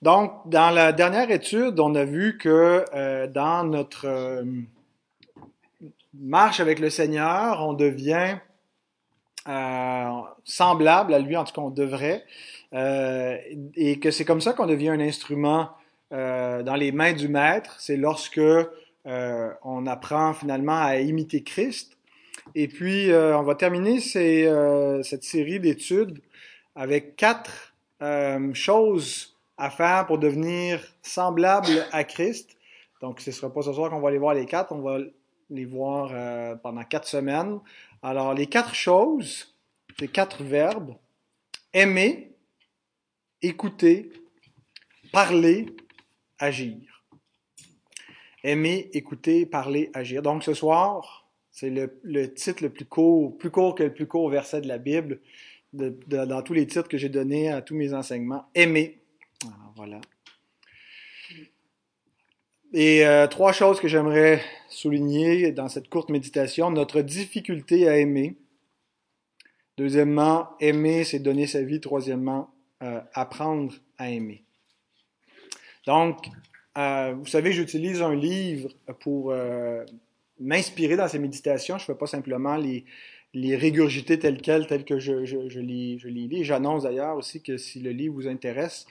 Donc, 0.00 0.32
dans 0.46 0.70
la 0.70 0.92
dernière 0.92 1.28
étude, 1.30 1.80
on 1.80 1.94
a 1.96 2.04
vu 2.04 2.38
que 2.38 2.84
euh, 2.94 3.26
dans 3.26 3.64
notre 3.64 4.06
euh, 4.06 4.44
marche 6.14 6.60
avec 6.60 6.78
le 6.78 6.88
Seigneur, 6.88 7.66
on 7.66 7.72
devient 7.72 8.36
euh, 9.48 10.08
semblable 10.44 11.14
à 11.14 11.18
lui, 11.18 11.36
en 11.36 11.42
tout 11.42 11.52
cas 11.52 11.62
on 11.62 11.70
devrait, 11.70 12.24
et 12.72 13.98
que 13.98 14.10
c'est 14.10 14.24
comme 14.24 14.40
ça 14.40 14.52
qu'on 14.52 14.66
devient 14.66 14.90
un 14.90 15.00
instrument 15.00 15.70
dans 16.10 16.76
les 16.78 16.92
mains 16.92 17.14
du 17.14 17.28
Maître. 17.28 17.74
C'est 17.78 17.96
lorsque 17.96 18.40
on 19.06 19.86
apprend 19.86 20.34
finalement 20.34 20.78
à 20.78 20.96
imiter 20.96 21.42
Christ. 21.42 21.96
Et 22.54 22.68
puis, 22.68 23.10
on 23.10 23.42
va 23.42 23.54
terminer 23.54 24.00
cette 24.00 25.24
série 25.24 25.60
d'études 25.60 26.20
avec 26.76 27.16
quatre 27.16 27.72
choses 28.52 29.37
à 29.58 29.70
faire 29.70 30.06
pour 30.06 30.18
devenir 30.18 30.80
semblable 31.02 31.86
à 31.92 32.04
Christ. 32.04 32.56
Donc, 33.00 33.20
ce 33.20 33.30
ne 33.30 33.34
sera 33.34 33.52
pas 33.52 33.62
ce 33.62 33.72
soir 33.72 33.90
qu'on 33.90 34.00
va 34.00 34.08
aller 34.08 34.18
voir 34.18 34.34
les 34.34 34.46
quatre, 34.46 34.72
on 34.72 34.80
va 34.80 34.98
les 35.50 35.64
voir 35.64 36.10
euh, 36.12 36.54
pendant 36.56 36.84
quatre 36.84 37.06
semaines. 37.06 37.58
Alors, 38.02 38.34
les 38.34 38.46
quatre 38.46 38.74
choses, 38.74 39.54
les 40.00 40.08
quatre 40.08 40.42
verbes, 40.42 40.94
aimer, 41.72 42.32
écouter, 43.42 44.12
parler, 45.12 45.66
agir. 46.38 47.04
Aimer, 48.44 48.88
écouter, 48.92 49.46
parler, 49.46 49.90
agir. 49.94 50.22
Donc, 50.22 50.44
ce 50.44 50.54
soir, 50.54 51.28
c'est 51.50 51.70
le, 51.70 52.32
titre 52.34 52.62
le 52.62 52.70
plus 52.70 52.84
court, 52.84 53.36
plus 53.36 53.50
court 53.50 53.74
que 53.74 53.82
le 53.82 53.92
plus 53.92 54.06
court 54.06 54.30
verset 54.30 54.60
de 54.60 54.68
la 54.68 54.78
Bible, 54.78 55.20
dans 55.72 56.42
tous 56.42 56.54
les 56.54 56.66
titres 56.66 56.88
que 56.88 56.96
j'ai 56.96 57.08
donnés 57.08 57.50
à 57.50 57.62
tous 57.62 57.74
mes 57.74 57.92
enseignements. 57.92 58.48
Aimer, 58.54 59.00
voilà. 59.76 60.00
Et 62.72 63.06
euh, 63.06 63.26
trois 63.26 63.52
choses 63.52 63.80
que 63.80 63.88
j'aimerais 63.88 64.42
souligner 64.68 65.52
dans 65.52 65.68
cette 65.68 65.88
courte 65.88 66.10
méditation. 66.10 66.70
Notre 66.70 67.00
difficulté 67.00 67.88
à 67.88 67.96
aimer. 67.96 68.36
Deuxièmement, 69.78 70.50
aimer, 70.60 71.04
c'est 71.04 71.18
donner 71.18 71.46
sa 71.46 71.62
vie. 71.62 71.80
Troisièmement, 71.80 72.50
euh, 72.82 73.00
apprendre 73.14 73.74
à 73.96 74.10
aimer. 74.10 74.44
Donc, 75.86 76.26
euh, 76.76 77.14
vous 77.16 77.26
savez, 77.26 77.52
j'utilise 77.52 78.02
un 78.02 78.14
livre 78.14 78.70
pour 79.00 79.32
m'inspirer 80.38 80.96
dans 80.96 81.08
ces 81.08 81.18
méditations. 81.18 81.78
Je 81.78 81.84
ne 81.84 81.86
fais 81.86 81.94
pas 81.94 82.06
simplement 82.06 82.56
les, 82.56 82.84
les 83.38 83.56
régurgiter 83.56 84.18
telles 84.18 84.40
quelles, 84.40 84.66
telles 84.66 84.84
que 84.84 84.98
je, 84.98 85.24
je, 85.24 85.48
je 85.48 85.60
les, 85.60 85.98
lis. 86.04 86.44
J'annonce 86.44 86.82
d'ailleurs 86.82 87.16
aussi 87.16 87.42
que 87.42 87.56
si 87.56 87.80
le 87.80 87.90
livre 87.90 88.14
vous 88.14 88.28
intéresse, 88.28 88.86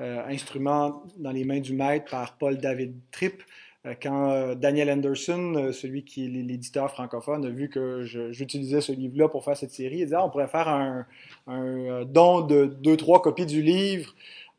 euh, 0.00 0.22
Instrument 0.26 1.02
dans 1.18 1.30
les 1.30 1.44
mains 1.44 1.60
du 1.60 1.74
maître 1.74 2.10
par 2.10 2.36
Paul 2.36 2.58
David 2.58 2.94
Tripp, 3.10 3.42
euh, 3.86 3.94
quand 4.00 4.30
euh, 4.30 4.54
Daniel 4.54 4.90
Anderson, 4.90 5.70
celui 5.72 6.04
qui 6.04 6.24
est 6.24 6.28
l'éditeur 6.28 6.90
francophone, 6.90 7.44
a 7.44 7.50
vu 7.50 7.68
que 7.68 8.02
j'utilisais 8.30 8.80
ce 8.80 8.92
livre-là 8.92 9.28
pour 9.28 9.44
faire 9.44 9.56
cette 9.56 9.72
série, 9.72 9.98
il 9.98 10.06
dit 10.06 10.14
ah, 10.14 10.24
on 10.24 10.30
pourrait 10.30 10.48
faire 10.48 10.68
un, 10.68 11.06
un 11.46 12.04
don 12.04 12.40
de 12.40 12.66
deux, 12.66 12.96
trois 12.96 13.22
copies 13.22 13.46
du 13.46 13.62
livre 13.62 14.14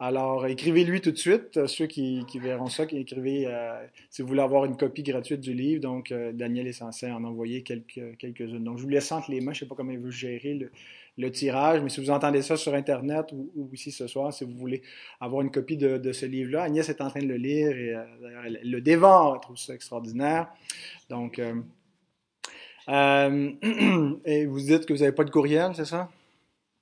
alors, 0.05 0.47
écrivez-lui 0.47 0.99
tout 0.99 1.11
de 1.11 1.17
suite, 1.17 1.55
euh, 1.55 1.65
ceux 1.65 1.87
qui, 1.87 2.25
verront 2.35 2.67
ça, 2.67 2.83
écrivez 2.83 3.47
euh, 3.47 3.81
si 4.09 4.21
vous 4.21 4.27
voulez 4.27 4.41
avoir 4.41 4.65
une 4.65 4.75
copie 4.75 5.01
gratuite 5.01 5.39
du 5.39 5.53
livre. 5.53 5.81
Donc, 5.81 6.11
euh, 6.11 6.33
Daniel 6.33 6.67
est 6.67 6.73
censé 6.73 7.09
en 7.09 7.23
envoyer 7.23 7.63
quelques, 7.63 8.17
quelques-unes. 8.17 8.65
Donc, 8.65 8.79
je 8.79 8.83
vous 8.83 8.89
laisse 8.89 9.09
entre 9.13 9.31
les 9.31 9.39
mains. 9.39 9.53
Je 9.53 9.59
ne 9.59 9.61
sais 9.61 9.65
pas 9.65 9.75
comment 9.75 9.93
il 9.93 9.99
veut 9.99 10.11
gérer 10.11 10.59
le, 11.15 11.31
tirage, 11.31 11.79
mais 11.81 11.87
si 11.87 12.01
vous 12.01 12.09
entendez 12.09 12.41
ça 12.41 12.57
sur 12.57 12.73
Internet 12.73 13.27
ou, 13.31 13.69
ici 13.71 13.91
ce 13.91 14.07
soir, 14.07 14.33
si 14.33 14.43
vous 14.43 14.57
voulez 14.57 14.81
avoir 15.21 15.41
une 15.41 15.51
copie 15.51 15.77
de, 15.77 16.11
ce 16.11 16.25
livre-là, 16.25 16.63
Agnès 16.63 16.89
est 16.89 16.99
en 16.99 17.09
train 17.09 17.21
de 17.21 17.27
le 17.27 17.37
lire 17.37 17.69
et 17.69 17.95
elle, 18.45 18.59
le 18.61 18.81
dévore. 18.81 19.35
Elle 19.35 19.41
trouve 19.41 19.57
ça 19.57 19.73
extraordinaire. 19.73 20.49
Donc, 21.09 21.39
vous 21.39 21.63
dites 24.59 24.85
que 24.85 24.91
vous 24.91 24.99
n'avez 24.99 25.13
pas 25.13 25.23
de 25.23 25.31
courriel, 25.31 25.71
c'est 25.75 25.85
ça? 25.85 26.09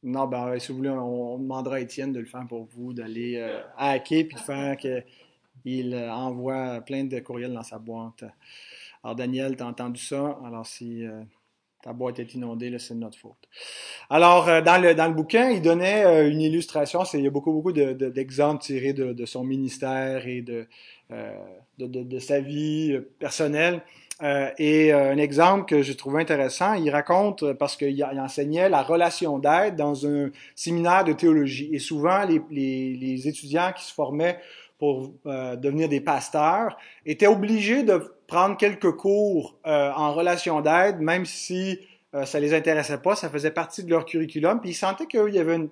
Non, 0.04 0.28
ben, 0.28 0.58
si 0.58 0.72
vous 0.72 0.80
voulez, 0.80 0.90
on, 0.90 1.38
demandera 1.38 1.76
à 1.76 1.80
Étienne 1.80 2.12
de 2.12 2.20
le 2.20 2.26
faire 2.26 2.46
pour 2.48 2.66
vous, 2.66 2.92
d'aller 2.92 3.36
euh, 3.38 3.62
hacker 3.78 4.28
puis 4.28 4.36
de 4.36 4.40
faire 4.40 4.76
qu'il 4.78 5.94
euh, 5.94 6.12
envoie 6.12 6.82
plein 6.82 7.04
de 7.04 7.20
courriels 7.20 7.54
dans 7.54 7.64
sa 7.64 7.78
boîte. 7.78 8.24
Alors, 9.04 9.16
Daniel, 9.16 9.56
tu 9.56 9.64
as 9.64 9.68
entendu 9.68 10.02
ça? 10.02 10.40
Alors, 10.44 10.66
si 10.66 11.06
euh, 11.06 11.22
ta 11.84 11.94
boîte 11.94 12.18
est 12.18 12.34
inondée, 12.34 12.76
c'est 12.80 12.96
de 12.96 13.00
notre 13.00 13.18
faute. 13.20 13.48
Alors, 14.10 14.46
dans, 14.64 14.82
le, 14.82 14.96
dans 14.96 15.08
le 15.08 15.14
bouquin, 15.14 15.52
il 15.52 15.62
donnait 15.62 16.28
une 16.30 16.42
illustration. 16.42 17.04
Il 17.14 17.22
y 17.22 17.28
a 17.28 17.32
beaucoup, 17.32 17.52
beaucoup 17.52 17.72
d'exemples 17.72 18.64
tirés 18.64 18.94
de, 18.94 19.26
son 19.26 19.44
ministère 19.44 20.28
et 20.28 20.42
de, 20.42 20.68
de 21.78 22.20
sa 22.20 22.40
vie 22.40 23.00
personnelle. 23.20 23.84
Euh, 24.24 24.52
et 24.58 24.94
euh, 24.94 25.12
un 25.12 25.18
exemple 25.18 25.66
que 25.66 25.82
j'ai 25.82 25.96
trouvé 25.96 26.22
intéressant, 26.22 26.74
il 26.74 26.90
raconte, 26.92 27.42
euh, 27.44 27.54
parce 27.56 27.76
qu'il 27.76 28.04
enseignait 28.04 28.70
la 28.70 28.84
relation 28.84 29.40
d'aide 29.40 29.76
dans 29.76 30.06
un 30.06 30.30
séminaire 30.56 31.04
de 31.04 31.14
théologie. 31.14 31.70
Et 31.74 31.80
souvent, 31.80 32.24
les, 32.26 32.42
les, 32.52 32.96
les 32.96 33.28
étudiants 33.28 33.72
qui 33.76 33.84
se 33.84 33.94
formaient 33.94 34.40
pour 34.78 35.12
devenir 35.26 35.90
des 35.90 36.02
pasteurs 36.02 36.76
étaient 37.06 37.28
obligés 37.28 37.84
de 37.84 38.16
prendre 38.26 38.58
quelques 38.58 38.92
cours 38.94 39.60
en 39.64 40.12
relation 40.12 40.60
d'aide, 40.62 41.00
même 41.00 41.24
si 41.24 41.78
ça 42.24 42.40
les 42.40 42.56
intéressait 42.56 42.98
pas, 42.98 43.16
ça 43.16 43.30
faisait 43.30 43.52
partie 43.52 43.84
de 43.84 43.92
leur 43.92 44.06
curriculum. 44.06 44.60
Puis 44.60 44.72
ils 44.72 44.74
sentaient 44.74 45.06
qu'il 45.06 45.36
y 45.36 45.38
avait 45.38 45.54
une 45.56 45.70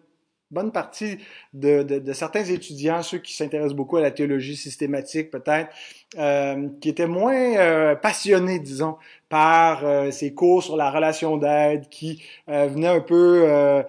bonne 0.51 0.71
partie 0.71 1.17
de, 1.53 1.83
de, 1.83 1.99
de, 1.99 2.13
certains 2.13 2.43
étudiants, 2.43 3.03
ceux 3.03 3.19
qui 3.19 3.33
s'intéressent 3.33 3.75
beaucoup 3.75 3.97
à 3.97 4.01
la 4.01 4.11
théologie 4.11 4.55
systématique 4.55 5.29
peut-être, 5.29 5.69
euh, 6.17 6.69
qui 6.81 6.89
étaient 6.89 7.07
moins 7.07 7.55
euh, 7.57 7.95
passionnés, 7.95 8.59
disons, 8.59 8.97
par 9.29 9.85
euh, 9.85 10.11
ces 10.11 10.33
cours 10.33 10.63
sur 10.63 10.75
la 10.75 10.89
relation 10.89 11.37
d'aide, 11.37 11.87
qui 11.89 12.23
euh, 12.49 12.67
venaient 12.67 12.87
un 12.87 13.01
peu 13.01 13.83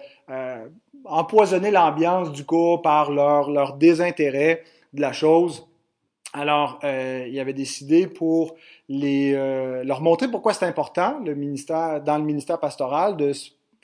empoisonner 1.03 1.71
l'ambiance 1.71 2.31
du 2.31 2.45
cours 2.45 2.81
par 2.81 3.11
leur, 3.11 3.49
leur 3.49 3.73
désintérêt 3.73 4.63
de 4.93 5.01
la 5.01 5.13
chose. 5.13 5.67
Alors, 6.33 6.79
euh, 6.83 7.27
il 7.27 7.37
avait 7.39 7.53
décidé 7.53 8.07
pour 8.07 8.55
les, 8.87 9.33
leur 9.83 10.01
montrer 10.01 10.29
pourquoi 10.29 10.53
c'est 10.53 10.65
important, 10.65 11.19
le 11.25 11.33
ministère, 11.33 12.01
dans 12.01 12.17
le 12.17 12.23
ministère 12.23 12.59
pastoral, 12.59 13.17
de 13.17 13.33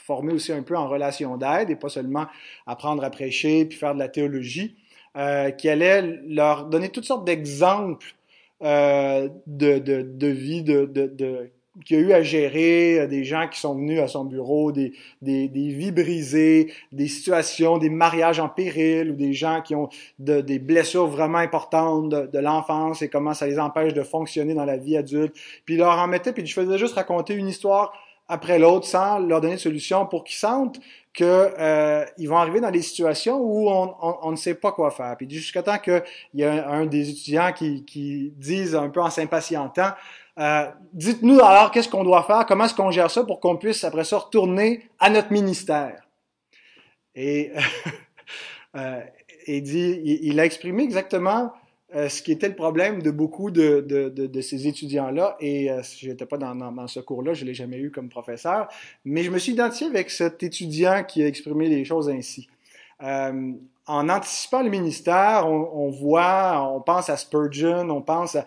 former 0.07 0.34
aussi 0.34 0.53
un 0.53 0.63
peu 0.63 0.78
en 0.78 0.88
relation 0.88 1.35
d'aide 1.35 1.69
et 1.69 1.75
pas 1.75 1.90
seulement 1.90 2.28
apprendre 2.66 3.03
à 3.03 3.09
prêcher 3.09 3.66
puis 3.66 3.78
faire 3.78 3.94
de 3.94 4.00
la 4.00 4.07
théologie, 4.07 4.78
euh, 5.18 5.51
qui 5.51 5.68
allait 5.68 6.01
leur 6.28 6.66
donner 6.66 6.90
toutes 6.90 7.03
sortes 7.06 7.25
d'exemples 7.25 8.16
euh, 8.63 9.29
de, 9.45 9.78
de, 9.78 10.01
de, 10.01 10.28
vie 10.28 10.63
de, 10.63 10.85
de, 10.85 11.51
qu'il 11.85 11.97
a 11.97 12.00
eu 12.00 12.13
à 12.13 12.23
gérer, 12.23 13.01
euh, 13.01 13.07
des 13.07 13.23
gens 13.23 13.47
qui 13.47 13.59
sont 13.59 13.75
venus 13.75 14.00
à 14.00 14.07
son 14.07 14.23
bureau, 14.23 14.72
des, 14.72 14.94
des, 15.22 15.50
des, 15.50 15.69
vies 15.69 15.91
brisées, 15.91 16.72
des 16.91 17.07
situations, 17.07 17.78
des 17.78 17.89
mariages 17.89 18.39
en 18.39 18.47
péril, 18.47 19.12
ou 19.12 19.16
des 19.16 19.34
gens 19.34 19.62
qui 19.62 19.75
ont 19.75 19.89
de, 20.19 20.39
des 20.39 20.57
blessures 20.57 21.07
vraiment 21.07 21.38
importantes 21.39 22.09
de, 22.09 22.28
de 22.28 22.39
l'enfance 22.39 23.01
et 23.01 23.09
comment 23.09 23.34
ça 23.34 23.45
les 23.45 23.59
empêche 23.59 23.94
de 23.94 24.03
fonctionner 24.03 24.53
dans 24.53 24.66
la 24.66 24.78
vie 24.78 24.97
adulte. 24.97 25.35
Puis 25.66 25.75
il 25.75 25.78
leur 25.78 26.00
en 26.00 26.07
mettait, 26.07 26.31
puis 26.31 26.45
je 26.45 26.53
faisais 26.53 26.78
juste 26.78 26.95
raconter 26.95 27.34
une 27.34 27.47
histoire 27.47 27.94
après 28.27 28.59
l'autre 28.59 28.85
sans 28.85 29.19
leur 29.19 29.41
donner 29.41 29.55
de 29.55 29.59
solution 29.59 30.05
pour 30.05 30.23
qu'ils 30.23 30.38
sentent 30.38 30.79
qu'ils 31.13 31.25
euh, 31.25 32.05
vont 32.25 32.38
arriver 32.38 32.61
dans 32.61 32.69
des 32.69 32.83
situations 32.83 33.39
où 33.39 33.69
on, 33.69 33.95
on, 34.01 34.17
on, 34.21 34.31
ne 34.31 34.35
sait 34.35 34.53
pas 34.53 34.71
quoi 34.71 34.91
faire. 34.91 35.15
Puis 35.17 35.27
jusqu'à 35.29 35.63
temps 35.63 35.79
qu'il 35.79 36.03
y 36.35 36.43
a 36.43 36.69
un, 36.69 36.85
des 36.85 37.09
étudiants 37.09 37.51
qui, 37.53 37.85
qui 37.85 38.33
disent 38.35 38.75
un 38.75 38.89
peu 38.89 39.01
en 39.01 39.09
s'impatientant, 39.09 39.89
euh, 40.38 40.67
dites-nous 40.93 41.39
alors 41.39 41.71
qu'est-ce 41.71 41.89
qu'on 41.89 42.03
doit 42.03 42.23
faire, 42.23 42.45
comment 42.45 42.65
est-ce 42.65 42.75
qu'on 42.75 42.91
gère 42.91 43.09
ça 43.09 43.23
pour 43.23 43.39
qu'on 43.39 43.57
puisse 43.57 43.83
après 43.83 44.03
ça 44.03 44.19
retourner 44.19 44.88
à 44.99 45.09
notre 45.09 45.31
ministère? 45.31 46.03
Et, 47.15 47.51
euh, 48.75 49.01
et 49.47 49.61
dit, 49.61 49.99
il 50.21 50.39
a 50.39 50.45
exprimé 50.45 50.83
exactement 50.83 51.51
euh, 51.95 52.10
ce 52.10 52.22
qui 52.22 52.34
était 52.34 52.50
le 52.50 52.56
problème 52.56 53.01
de 53.01 53.12
beaucoup 53.12 53.50
de, 53.50 53.80
de, 53.80 54.10
de, 54.10 54.28
de 54.28 54.42
ces 54.42 54.68
étudiants-là. 54.68 55.38
Et 55.39 55.72
euh, 55.72 55.81
je 55.98 56.10
n'étais 56.10 56.25
pas 56.25 56.38
dans, 56.38 56.54
dans, 56.54 56.88
ce 56.88 57.00
cours-là, 57.00 57.34
je 57.34 57.45
l'ai 57.45 57.54
jamais 57.54 57.78
eu 57.78 57.92
comme 57.92 58.10
professeur, 58.10 58.68
mais 59.06 59.24
je 59.24 59.31
me 59.31 59.39
suis 59.39 59.54
identifié 59.54 59.88
avec 59.88 60.10
cet 60.10 60.44
étudiant 60.44 61.06
qui 61.06 61.24
a 61.24 61.28
exprimé 61.28 61.69
les 61.69 61.86
choses 61.86 62.10
ainsi. 62.10 62.50
Euh, 63.01 63.54
en 63.86 64.10
anticipant 64.10 64.63
le 64.63 64.69
ministère, 64.69 65.45
on, 65.45 65.86
on, 65.86 65.89
voit, 65.89 66.62
on 66.74 66.81
pense 66.81 67.10
à 67.10 67.16
Spurgeon, 67.16 67.89
on 67.89 68.01
pense 68.01 68.36
à, 68.36 68.45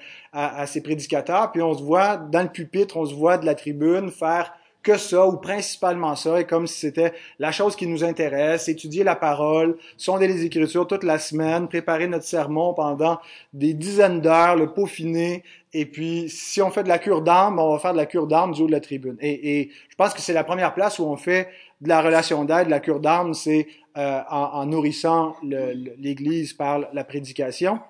à, 0.61 0.67
ces 0.67 0.83
prédicateurs, 0.83 1.51
puis 1.51 1.63
on 1.63 1.73
se 1.73 1.83
voit 1.83 2.19
dans 2.19 2.43
le 2.43 2.51
pupitre, 2.51 2.99
on 2.99 3.07
se 3.07 3.15
voit 3.15 3.39
de 3.39 3.47
la 3.47 3.55
tribune 3.55 4.11
faire 4.11 4.53
que 4.83 4.97
ça, 4.97 5.27
ou 5.27 5.37
principalement 5.37 6.17
ça, 6.17 6.41
et 6.41 6.47
comme 6.47 6.67
si 6.67 6.79
c'était 6.79 7.13
la 7.39 7.53
chose 7.53 7.77
qui 7.77 7.87
nous 7.87 8.03
intéresse, 8.03 8.69
étudier 8.69 9.05
la 9.05 9.15
parole, 9.17 9.77
sonder 9.97 10.27
les 10.27 10.45
Écritures 10.45 10.87
toute 10.87 11.05
la 11.05 11.19
semaine, 11.19 11.69
préparer 11.69 12.07
notre 12.07 12.25
sermon 12.25 12.73
pendant 12.73 13.19
des 13.53 13.75
dizaines 13.75 14.21
d'heures, 14.21 14.57
le 14.57 14.73
peaufiner, 14.73 15.43
et 15.73 15.87
puis 15.87 16.29
si 16.29 16.61
on 16.63 16.71
fait 16.71 16.83
de 16.83 16.89
la 16.89 16.99
cure 16.99 17.23
d'âme, 17.23 17.59
on 17.59 17.73
va 17.73 17.79
faire 17.79 17.93
de 17.93 17.99
la 17.99 18.07
cure 18.07 18.27
d'âme 18.27 18.53
du 18.53 18.63
haut 18.63 18.67
de 18.67 18.73
la 18.73 18.81
tribune. 18.81 19.17
Et, 19.21 19.61
et 19.61 19.71
je 19.89 19.95
pense 19.97 20.15
que 20.15 20.21
c'est 20.21 20.33
la 20.33 20.45
première 20.45 20.75
place 20.75 20.99
où 20.99 21.05
on 21.05 21.17
fait 21.17 21.49
de 21.81 21.89
la 21.89 22.03
relation 22.03 22.45
d'aide, 22.45 22.69
la 22.69 22.81
cure 22.81 23.01
d'âme, 23.01 23.35
c'est 23.35 23.69
euh, 23.97 24.21
en, 24.31 24.61
en, 24.61 24.67
nourrissant 24.67 25.37
l'Église 25.43 26.53
par 26.53 26.81
la 26.93 27.05
prédication. 27.05 27.81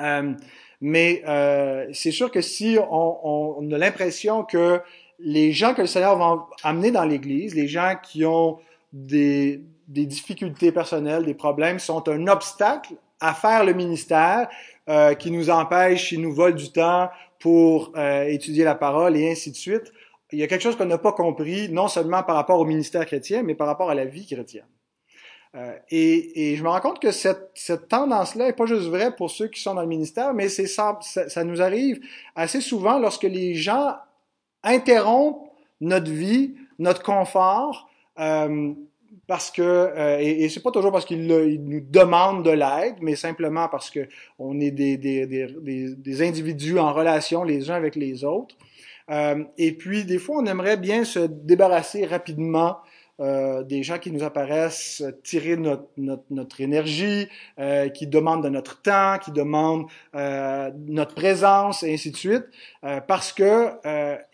Euh, 0.00 0.32
mais 0.80 1.22
euh, 1.28 1.86
c'est 1.92 2.10
sûr 2.10 2.30
que 2.30 2.40
si 2.40 2.76
on, 2.90 3.58
on 3.58 3.72
a 3.72 3.78
l'impression 3.78 4.42
que 4.42 4.80
les 5.22 5.52
gens 5.52 5.74
que 5.74 5.82
le 5.82 5.86
Seigneur 5.86 6.16
va 6.16 6.46
amener 6.62 6.90
dans 6.90 7.04
l'Église, 7.04 7.54
les 7.54 7.68
gens 7.68 7.94
qui 8.02 8.24
ont 8.24 8.58
des, 8.92 9.62
des, 9.88 10.06
difficultés 10.06 10.72
personnelles, 10.72 11.24
des 11.24 11.34
problèmes, 11.34 11.78
sont 11.78 12.08
un 12.08 12.26
obstacle 12.26 12.94
à 13.20 13.34
faire 13.34 13.64
le 13.64 13.72
ministère, 13.72 14.48
euh, 14.88 15.14
qui 15.14 15.30
nous 15.30 15.48
empêche, 15.48 16.08
qui 16.08 16.18
nous 16.18 16.32
vole 16.32 16.56
du 16.56 16.72
temps 16.72 17.08
pour 17.38 17.92
euh, 17.96 18.24
étudier 18.24 18.64
la 18.64 18.74
parole 18.74 19.16
et 19.16 19.30
ainsi 19.30 19.52
de 19.52 19.56
suite. 19.56 19.92
Il 20.32 20.38
y 20.38 20.42
a 20.42 20.48
quelque 20.48 20.62
chose 20.62 20.76
qu'on 20.76 20.86
n'a 20.86 20.98
pas 20.98 21.12
compris, 21.12 21.68
non 21.68 21.88
seulement 21.88 22.22
par 22.22 22.36
rapport 22.36 22.58
au 22.58 22.64
ministère 22.64 23.06
chrétien, 23.06 23.42
mais 23.42 23.54
par 23.54 23.68
rapport 23.68 23.90
à 23.90 23.94
la 23.94 24.04
vie 24.06 24.26
chrétienne. 24.26 24.66
Euh, 25.54 25.76
et, 25.90 26.52
et, 26.52 26.56
je 26.56 26.62
me 26.64 26.68
rends 26.68 26.80
compte 26.80 26.98
que 26.98 27.10
cette, 27.10 27.50
cette 27.54 27.86
tendance-là 27.88 28.48
est 28.48 28.54
pas 28.54 28.64
juste 28.64 28.88
vraie 28.88 29.14
pour 29.14 29.30
ceux 29.30 29.48
qui 29.48 29.60
sont 29.60 29.74
dans 29.74 29.82
le 29.82 29.86
ministère, 29.86 30.32
mais 30.32 30.48
c'est 30.48 30.66
ça, 30.66 30.98
ça, 31.02 31.28
ça, 31.28 31.44
nous 31.44 31.60
arrive 31.60 32.00
assez 32.34 32.62
souvent 32.62 32.98
lorsque 32.98 33.24
les 33.24 33.54
gens 33.54 33.96
interrompent 34.62 35.48
notre 35.80 36.10
vie, 36.10 36.54
notre 36.78 37.02
confort, 37.02 37.88
euh, 38.18 38.72
parce 39.26 39.50
que 39.50 39.62
euh, 39.62 40.18
et, 40.20 40.44
et 40.44 40.48
c'est 40.48 40.62
pas 40.62 40.70
toujours 40.70 40.92
parce 40.92 41.04
qu'ils 41.04 41.26
nous 41.26 41.80
demandent 41.80 42.44
de 42.44 42.50
l'aide, 42.50 42.96
mais 43.00 43.16
simplement 43.16 43.68
parce 43.68 43.90
que 43.90 44.08
on 44.38 44.60
est 44.60 44.70
des, 44.70 44.96
des, 44.96 45.26
des, 45.26 45.94
des, 45.96 46.22
individus 46.26 46.78
en 46.78 46.92
relation 46.92 47.44
les 47.44 47.70
uns 47.70 47.74
avec 47.74 47.96
les 47.96 48.24
autres. 48.24 48.56
Euh, 49.10 49.44
et 49.58 49.72
puis 49.72 50.04
des 50.04 50.18
fois, 50.18 50.36
on 50.38 50.46
aimerait 50.46 50.76
bien 50.76 51.04
se 51.04 51.20
débarrasser 51.20 52.06
rapidement 52.06 52.78
euh, 53.22 53.62
des 53.62 53.84
gens 53.84 54.00
qui 54.00 54.10
nous 54.10 54.24
apparaissent 54.24 55.04
tirer 55.22 55.56
notre, 55.56 55.86
notre, 55.96 56.60
énergie, 56.60 57.28
euh, 57.60 57.88
qui 57.88 58.08
demandent 58.08 58.42
de 58.42 58.48
notre 58.48 58.82
temps, 58.82 59.18
qui 59.22 59.30
demandent 59.30 59.86
euh, 60.16 60.72
notre 60.88 61.14
présence, 61.14 61.84
et 61.84 61.94
ainsi 61.94 62.10
de 62.10 62.16
suite, 62.16 62.44
parce 63.06 63.32
que 63.32 63.70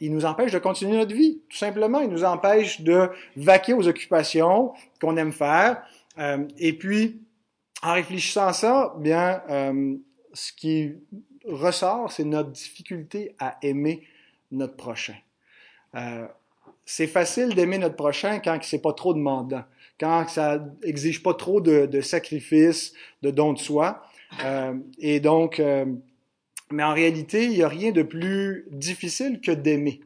ils 0.00 0.12
nous 0.12 0.25
empêchent 0.25 0.52
de 0.52 0.58
continuer 0.58 0.96
notre 0.96 1.14
vie. 1.14 1.40
Tout 1.50 1.56
simplement, 1.56 2.00
ils 2.00 2.08
nous 2.08 2.25
empêchent 2.25 2.81
de 2.81 3.11
vaquer 3.37 3.75
aux 3.75 3.87
occupations 3.87 4.73
qu'on 5.00 5.17
aime 5.17 5.32
faire. 5.32 5.82
et 6.58 6.73
puis, 6.73 7.20
en 7.82 7.93
réfléchissant 7.93 8.46
à 8.46 8.52
ça, 8.55 8.94
bien, 8.99 9.43
ce 10.32 10.52
qui 10.52 10.94
ressort, 11.44 12.11
c'est 12.11 12.25
notre 12.25 12.50
difficulté 12.50 13.35
à 13.38 13.58
aimer 13.62 14.02
notre 14.50 14.76
prochain. 14.76 15.17
C'est 16.90 17.06
facile 17.06 17.55
d'aimer 17.55 17.76
notre 17.76 17.96
prochain 17.96 18.38
quand 18.38 18.58
c'est 18.62 18.81
pas 18.81 18.94
trop 18.94 19.12
demandant, 19.12 19.62
quand 20.00 20.26
ça 20.26 20.64
exige 20.82 21.23
pas 21.23 21.35
trop 21.35 21.61
de, 21.61 22.00
sacrifices, 22.00 22.94
de 23.20 23.31
dons 23.31 23.52
de 23.52 23.58
soi. 23.58 24.02
Euh, 24.43 24.73
et 24.99 25.20
donc, 25.20 25.61
euh, 25.61 25.85
mais 26.70 26.82
en 26.82 26.94
réalité, 26.94 27.44
il 27.44 27.50
n'y 27.50 27.62
a 27.62 27.69
rien 27.69 27.93
de 27.93 28.02
plus 28.02 28.67
difficile 28.70 29.43
que 29.43 29.52
d'aimer. 29.52 30.00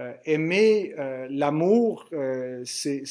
Euh, 0.00 0.12
aimer 0.24 0.92
euh, 0.98 1.28
l'amour, 1.30 2.06
euh, 2.12 2.62
c'est 2.64 3.04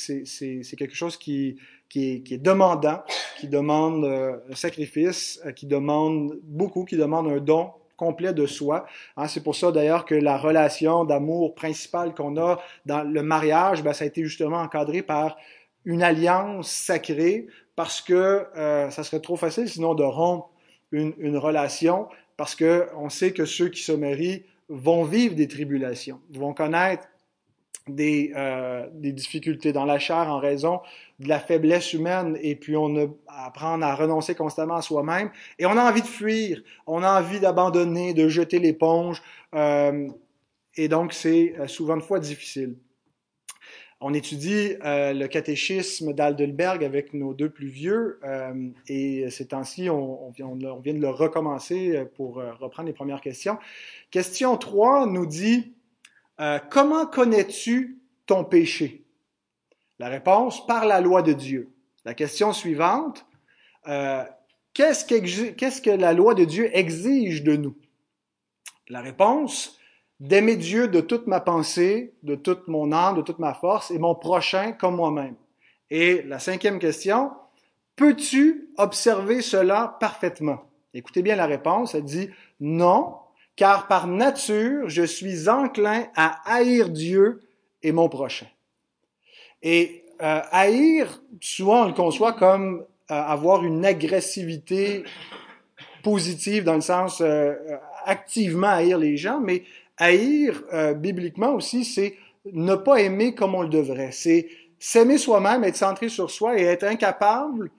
quelque 0.78 0.96
chose 0.96 1.16
qui, 1.16 1.56
qui, 1.88 2.16
est, 2.16 2.24
qui 2.24 2.34
est 2.34 2.44
demandant, 2.44 3.04
qui 3.40 3.48
demande 3.48 4.04
un 4.04 4.56
sacrifice, 4.56 5.42
qui 5.56 5.66
demande 5.66 6.40
beaucoup, 6.44 6.84
qui 6.84 6.98
demande 6.98 7.30
un 7.30 7.38
don 7.38 7.72
complet 8.04 8.34
de 8.34 8.46
soi. 8.46 8.86
Hein, 9.18 9.28
c'est 9.28 9.44
pour 9.44 9.56
ça 9.56 9.72
d'ailleurs 9.72 10.06
que 10.06 10.16
la 10.16 10.38
relation 10.38 11.06
d'amour 11.06 11.56
principale 11.56 12.14
qu'on 12.14 12.38
a 12.38 12.60
dans 12.86 13.04
le 13.04 13.24
mariage, 13.24 13.84
ben, 13.84 13.94
ça 13.94 14.04
a 14.04 14.08
été 14.08 14.24
justement 14.24 14.58
encadré 14.58 15.02
par 15.02 15.38
une 15.86 16.04
alliance 16.04 16.70
sacrée 16.70 17.48
parce 17.76 18.02
que 18.02 18.46
euh, 18.56 18.90
ça 18.90 19.04
serait 19.04 19.22
trop 19.22 19.36
facile 19.36 19.68
sinon 19.70 19.96
de 19.96 20.04
rompre 20.04 20.50
une, 20.92 21.14
une 21.18 21.38
relation 21.38 22.08
parce 22.38 22.56
que 22.56 22.88
on 22.96 23.10
sait 23.10 23.32
que 23.32 23.46
ceux 23.46 23.70
qui 23.70 23.82
se 23.82 23.92
marient 23.92 24.44
vont 24.70 25.04
vivre 25.04 25.36
des 25.36 25.48
tribulations, 25.48 26.20
vont 26.32 26.54
connaître 26.54 27.08
des, 27.88 28.32
euh, 28.36 28.88
des, 28.94 29.12
difficultés 29.12 29.74
dans 29.74 29.86
la 29.86 30.00
chair 30.00 30.30
en 30.30 30.40
raison 30.40 30.80
de 31.20 31.28
la 31.28 31.40
faiblesse 31.40 31.94
humaine 31.94 32.38
et 32.42 32.56
puis 32.56 32.78
on 32.78 32.96
a 32.98 33.08
apprendre 33.28 33.86
à 33.86 33.94
renoncer 33.94 34.36
constamment 34.36 34.76
à 34.76 34.82
soi-même 34.82 35.32
et 35.60 35.66
on 35.66 35.78
a 35.78 35.90
envie 35.90 36.02
de 36.02 36.08
fuir, 36.08 36.62
on 36.88 37.04
a 37.04 37.20
envie 37.20 37.42
d'abandonner, 37.42 38.14
de 38.14 38.30
jeter 38.30 38.60
l'éponge 38.60 39.22
euh, 39.54 40.08
et 40.76 40.88
donc 40.88 41.14
c'est 41.14 41.56
euh, 41.60 41.68
souvent 41.68 41.96
une 41.96 42.02
fois 42.02 42.20
difficile. 42.20 42.76
On 44.06 44.14
étudie 44.14 44.76
euh, 44.84 45.14
le 45.14 45.28
catéchisme 45.28 46.14
d'Aldelberg 46.14 46.84
avec 46.84 47.14
nos 47.14 47.34
deux 47.34 47.50
plus 47.50 47.68
vieux 47.68 48.20
euh, 48.26 48.70
et 48.88 49.30
ces 49.30 49.48
temps-ci, 49.48 49.90
on, 49.90 50.28
on, 50.28 50.34
on, 50.42 50.80
vient 50.80 50.94
de 50.94 51.00
le 51.00 51.10
recommencer 51.10 52.04
pour 52.16 52.36
reprendre 52.60 52.88
les 52.88 52.94
premières 52.94 53.22
questions. 53.22 53.58
Question 54.12 54.58
3 54.58 55.06
nous 55.06 55.26
dit 55.26 55.74
euh, 56.40 56.60
comment 56.70 57.06
connais-tu 57.06 58.00
ton 58.26 58.44
péché? 58.44 59.06
La 60.00 60.10
réponse, 60.10 60.66
par 60.66 60.86
la 60.86 61.02
loi 61.02 61.22
de 61.22 61.34
Dieu. 61.34 61.72
La 62.06 62.14
question 62.14 62.52
suivante, 62.52 63.26
euh, 63.88 64.24
qu'est-ce, 64.74 65.06
que 65.82 65.92
la 65.92 66.14
loi 66.14 66.34
de 66.34 66.44
Dieu 66.44 66.70
exige 66.76 67.44
de 67.44 67.56
nous? 67.56 67.76
La 68.90 69.02
réponse, 69.02 69.80
d'aimer 70.20 70.56
Dieu 70.56 70.88
de 70.88 71.02
toute 71.02 71.28
ma 71.28 71.40
pensée, 71.40 72.14
de 72.24 72.36
toute 72.36 72.68
mon 72.68 72.92
âme, 72.92 73.16
de 73.16 73.22
toute 73.22 73.40
ma 73.40 73.54
force, 73.54 73.92
et 73.92 74.00
mon 74.00 74.16
prochain 74.16 74.72
comme 74.72 74.96
moi-même. 74.96 75.36
Et 75.90 76.24
la 76.24 76.40
cinquième 76.40 76.80
question, 76.80 77.32
peux-tu 77.96 78.70
observer 78.78 79.42
cela 79.42 79.98
parfaitement? 80.00 80.66
Écoutez 80.94 81.22
bien 81.22 81.36
la 81.36 81.46
réponse, 81.46 81.96
elle 81.96 82.04
dit 82.04 82.30
non, 82.60 83.16
car 83.56 83.88
par 83.88 84.08
nature, 84.08 84.90
je 84.90 85.04
suis 85.04 85.50
enclin 85.50 86.08
à 86.16 86.42
haïr 86.46 86.90
Dieu 86.90 87.42
et 87.82 87.92
mon 87.92 88.10
prochain. 88.10 88.48
Et 89.62 90.04
euh, 90.22 90.42
haïr, 90.52 91.22
souvent 91.42 91.84
on 91.84 91.88
le 91.88 91.94
conçoit 91.94 92.34
comme 92.34 92.86
euh, 93.12 93.14
avoir 93.14 93.64
une 93.64 93.86
agressivité 93.86 95.04
positive 96.04 96.64
dans 96.64 96.76
le 96.76 96.82
sens 96.82 97.22
euh, 97.22 97.54
activement 98.06 98.68
haïr 98.68 98.98
les 98.98 99.18
gens, 99.18 99.40
mais 99.40 99.64
haïr 99.98 100.64
bibliquement 100.96 101.54
aussi, 101.54 101.86
c'est 101.86 102.16
ne 102.52 102.76
pas 102.76 103.00
aimer 103.00 103.36
comme 103.36 103.56
on 103.56 103.62
le 103.62 103.70
devrait. 103.70 104.12
C'est 104.12 104.50
s'aimer 104.80 105.18
soi-même, 105.18 105.64
être 105.64 105.78
centré 105.78 106.10
sur 106.10 106.30
soi 106.30 106.60
et 106.60 106.64
être 106.64 106.84
incapable 106.84 107.70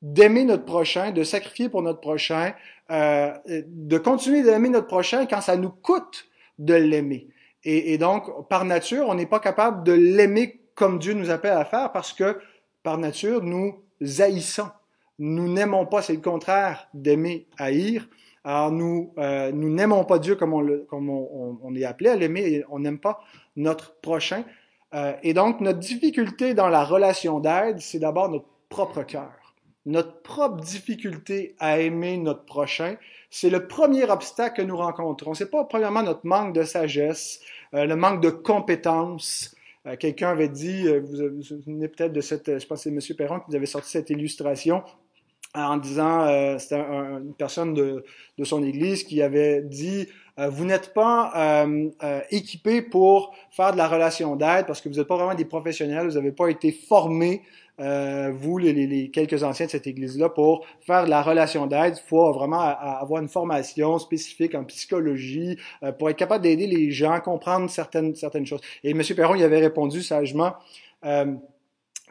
d'aimer 0.00 0.44
notre 0.44 0.64
prochain, 0.64 1.12
de 1.12 1.24
sacrifier 1.24 1.68
pour 1.68 1.82
notre 1.82 2.00
prochain, 2.00 2.54
euh, 2.92 3.32
de 3.46 3.96
continuer 3.96 4.42
d'aimer 4.42 4.68
notre 4.68 4.86
prochain 4.86 5.24
quand 5.24 5.40
ça 5.40 5.56
nous 5.56 5.70
coûte 5.70 6.26
de 6.58 6.74
l'aimer. 6.74 7.28
Et, 7.64 7.96
donc, 7.96 8.48
par 8.48 8.64
nature, 8.64 9.06
on 9.08 9.14
n'est 9.14 9.26
pas 9.26 9.38
capable 9.38 9.84
de 9.84 9.92
l'aimer 9.92 10.60
comme 10.74 10.98
Dieu 10.98 11.14
nous 11.14 11.30
appelle 11.30 11.56
à 11.56 11.64
faire 11.64 11.92
parce 11.92 12.12
que, 12.12 12.38
par 12.82 12.98
nature, 12.98 13.42
nous 13.42 13.84
haïssons. 14.18 14.68
Nous 15.20 15.50
n'aimons 15.50 15.86
pas, 15.86 16.02
c'est 16.02 16.12
le 16.12 16.20
contraire 16.20 16.88
d'aimer, 16.92 17.46
haïr. 17.56 18.08
Alors, 18.42 18.72
nous 18.72 19.14
euh, 19.18 19.52
nous 19.52 19.70
n'aimons 19.70 20.04
pas 20.04 20.18
Dieu 20.18 20.34
comme 20.34 20.52
on 20.52 21.74
est 21.76 21.84
appelé 21.84 22.10
à 22.10 22.16
l'aimer 22.16 22.42
et 22.42 22.64
on 22.68 22.80
n'aime 22.80 22.98
pas 22.98 23.20
notre 23.54 23.94
prochain. 24.00 24.42
Euh, 24.94 25.14
et 25.22 25.32
donc, 25.32 25.60
notre 25.60 25.78
difficulté 25.78 26.52
dans 26.52 26.68
la 26.68 26.84
relation 26.84 27.38
d'aide, 27.38 27.78
c'est 27.78 28.00
d'abord 28.00 28.28
notre 28.28 28.48
propre 28.68 29.04
cœur 29.04 29.41
notre 29.86 30.22
propre 30.22 30.62
difficulté 30.62 31.54
à 31.58 31.80
aimer 31.80 32.16
notre 32.16 32.44
prochain, 32.44 32.96
c'est 33.30 33.50
le 33.50 33.66
premier 33.66 34.04
obstacle 34.04 34.62
que 34.62 34.66
nous 34.66 34.76
rencontrons. 34.76 35.34
C'est 35.34 35.50
pas 35.50 35.64
premièrement 35.64 36.02
notre 36.02 36.26
manque 36.26 36.54
de 36.54 36.62
sagesse, 36.62 37.40
euh, 37.74 37.86
le 37.86 37.96
manque 37.96 38.20
de 38.20 38.30
compétences. 38.30 39.56
Euh, 39.86 39.96
quelqu'un 39.96 40.30
avait 40.30 40.48
dit, 40.48 40.86
euh, 40.86 41.00
vous 41.00 41.36
vous 41.36 41.42
souvenez 41.42 41.88
peut-être 41.88 42.12
de 42.12 42.20
cette, 42.20 42.58
je 42.58 42.66
pense 42.66 42.84
que 42.84 42.90
c'est 42.90 43.10
M. 43.10 43.16
Perron 43.16 43.40
qui 43.40 43.46
nous 43.50 43.56
avait 43.56 43.66
sorti 43.66 43.90
cette 43.90 44.10
illustration 44.10 44.84
en 45.54 45.76
disant, 45.76 46.22
euh, 46.22 46.58
c'était 46.58 46.76
un, 46.76 47.18
une 47.18 47.34
personne 47.34 47.74
de, 47.74 48.04
de, 48.38 48.44
son 48.44 48.62
église 48.62 49.04
qui 49.04 49.22
avait 49.22 49.62
dit, 49.62 50.08
vous 50.38 50.64
n'êtes 50.64 50.94
pas 50.94 51.66
équipé 52.30 52.80
pour 52.80 53.34
faire 53.50 53.72
de 53.72 53.76
la 53.76 53.86
relation 53.86 54.34
d'aide 54.34 54.66
parce 54.66 54.80
que 54.80 54.88
vous 54.88 54.96
n'êtes 54.96 55.06
pas 55.06 55.16
vraiment 55.16 55.34
des 55.34 55.44
professionnels, 55.44 56.08
vous 56.08 56.14
n'avez 56.14 56.32
pas 56.32 56.48
été 56.48 56.72
formés 56.72 57.42
euh, 57.80 58.30
vous, 58.34 58.58
les, 58.58 58.72
les, 58.72 59.10
quelques 59.10 59.42
anciens 59.42 59.66
de 59.66 59.70
cette 59.70 59.86
église-là, 59.86 60.28
pour 60.28 60.66
faire 60.80 61.04
de 61.04 61.10
la 61.10 61.22
relation 61.22 61.66
d'aide, 61.66 61.94
il 61.96 62.08
faut 62.08 62.30
vraiment 62.32 62.60
avoir 62.60 63.22
une 63.22 63.28
formation 63.28 63.98
spécifique 63.98 64.54
en 64.54 64.64
psychologie 64.64 65.58
euh, 65.82 65.90
pour 65.90 66.10
être 66.10 66.16
capable 66.16 66.44
d'aider 66.44 66.66
les 66.66 66.90
gens 66.90 67.12
à 67.12 67.20
comprendre 67.20 67.70
certaines, 67.70 68.14
certaines 68.14 68.46
choses. 68.46 68.60
Et 68.84 68.90
M. 68.90 69.02
Perron, 69.16 69.34
il 69.34 69.42
avait 69.42 69.60
répondu 69.60 70.02
sagement, 70.02 70.54
euh, 71.04 71.34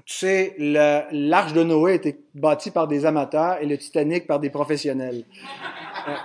tu 0.06 0.16
sais, 0.16 0.56
l'arche 0.58 1.54
de 1.54 1.64
Noé 1.64 1.92
a 1.92 1.96
été 1.96 2.24
bâtie 2.34 2.72
par 2.72 2.88
des 2.88 3.06
amateurs 3.06 3.58
et 3.62 3.66
le 3.66 3.78
Titanic 3.78 4.26
par 4.26 4.40
des 4.40 4.50
professionnels. 4.50 5.26
Euh, 6.08 6.16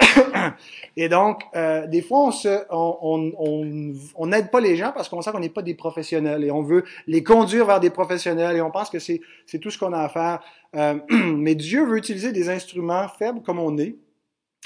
Et 0.96 1.08
donc, 1.08 1.42
euh, 1.54 1.86
des 1.86 2.02
fois, 2.02 2.26
on 2.26 2.30
se, 2.30 2.64
on, 2.70 3.32
on, 3.38 3.94
on 4.14 4.26
n'aide 4.26 4.50
pas 4.50 4.60
les 4.60 4.76
gens 4.76 4.92
parce 4.92 5.08
qu'on 5.08 5.22
sent 5.22 5.30
qu'on 5.32 5.40
n'est 5.40 5.48
pas 5.48 5.62
des 5.62 5.74
professionnels 5.74 6.44
et 6.44 6.50
on 6.50 6.62
veut 6.62 6.84
les 7.06 7.22
conduire 7.22 7.66
vers 7.66 7.80
des 7.80 7.90
professionnels 7.90 8.56
et 8.56 8.60
on 8.60 8.70
pense 8.70 8.90
que 8.90 8.98
c'est 8.98 9.20
tout 9.60 9.70
ce 9.70 9.78
qu'on 9.78 9.92
a 9.92 10.00
à 10.00 10.08
faire. 10.08 10.40
Euh, 10.74 10.98
mais 11.10 11.54
Dieu 11.54 11.84
veut 11.84 11.98
utiliser 11.98 12.32
des 12.32 12.48
instruments 12.48 13.08
faibles 13.08 13.42
comme 13.42 13.58
on 13.58 13.76
est. 13.78 13.96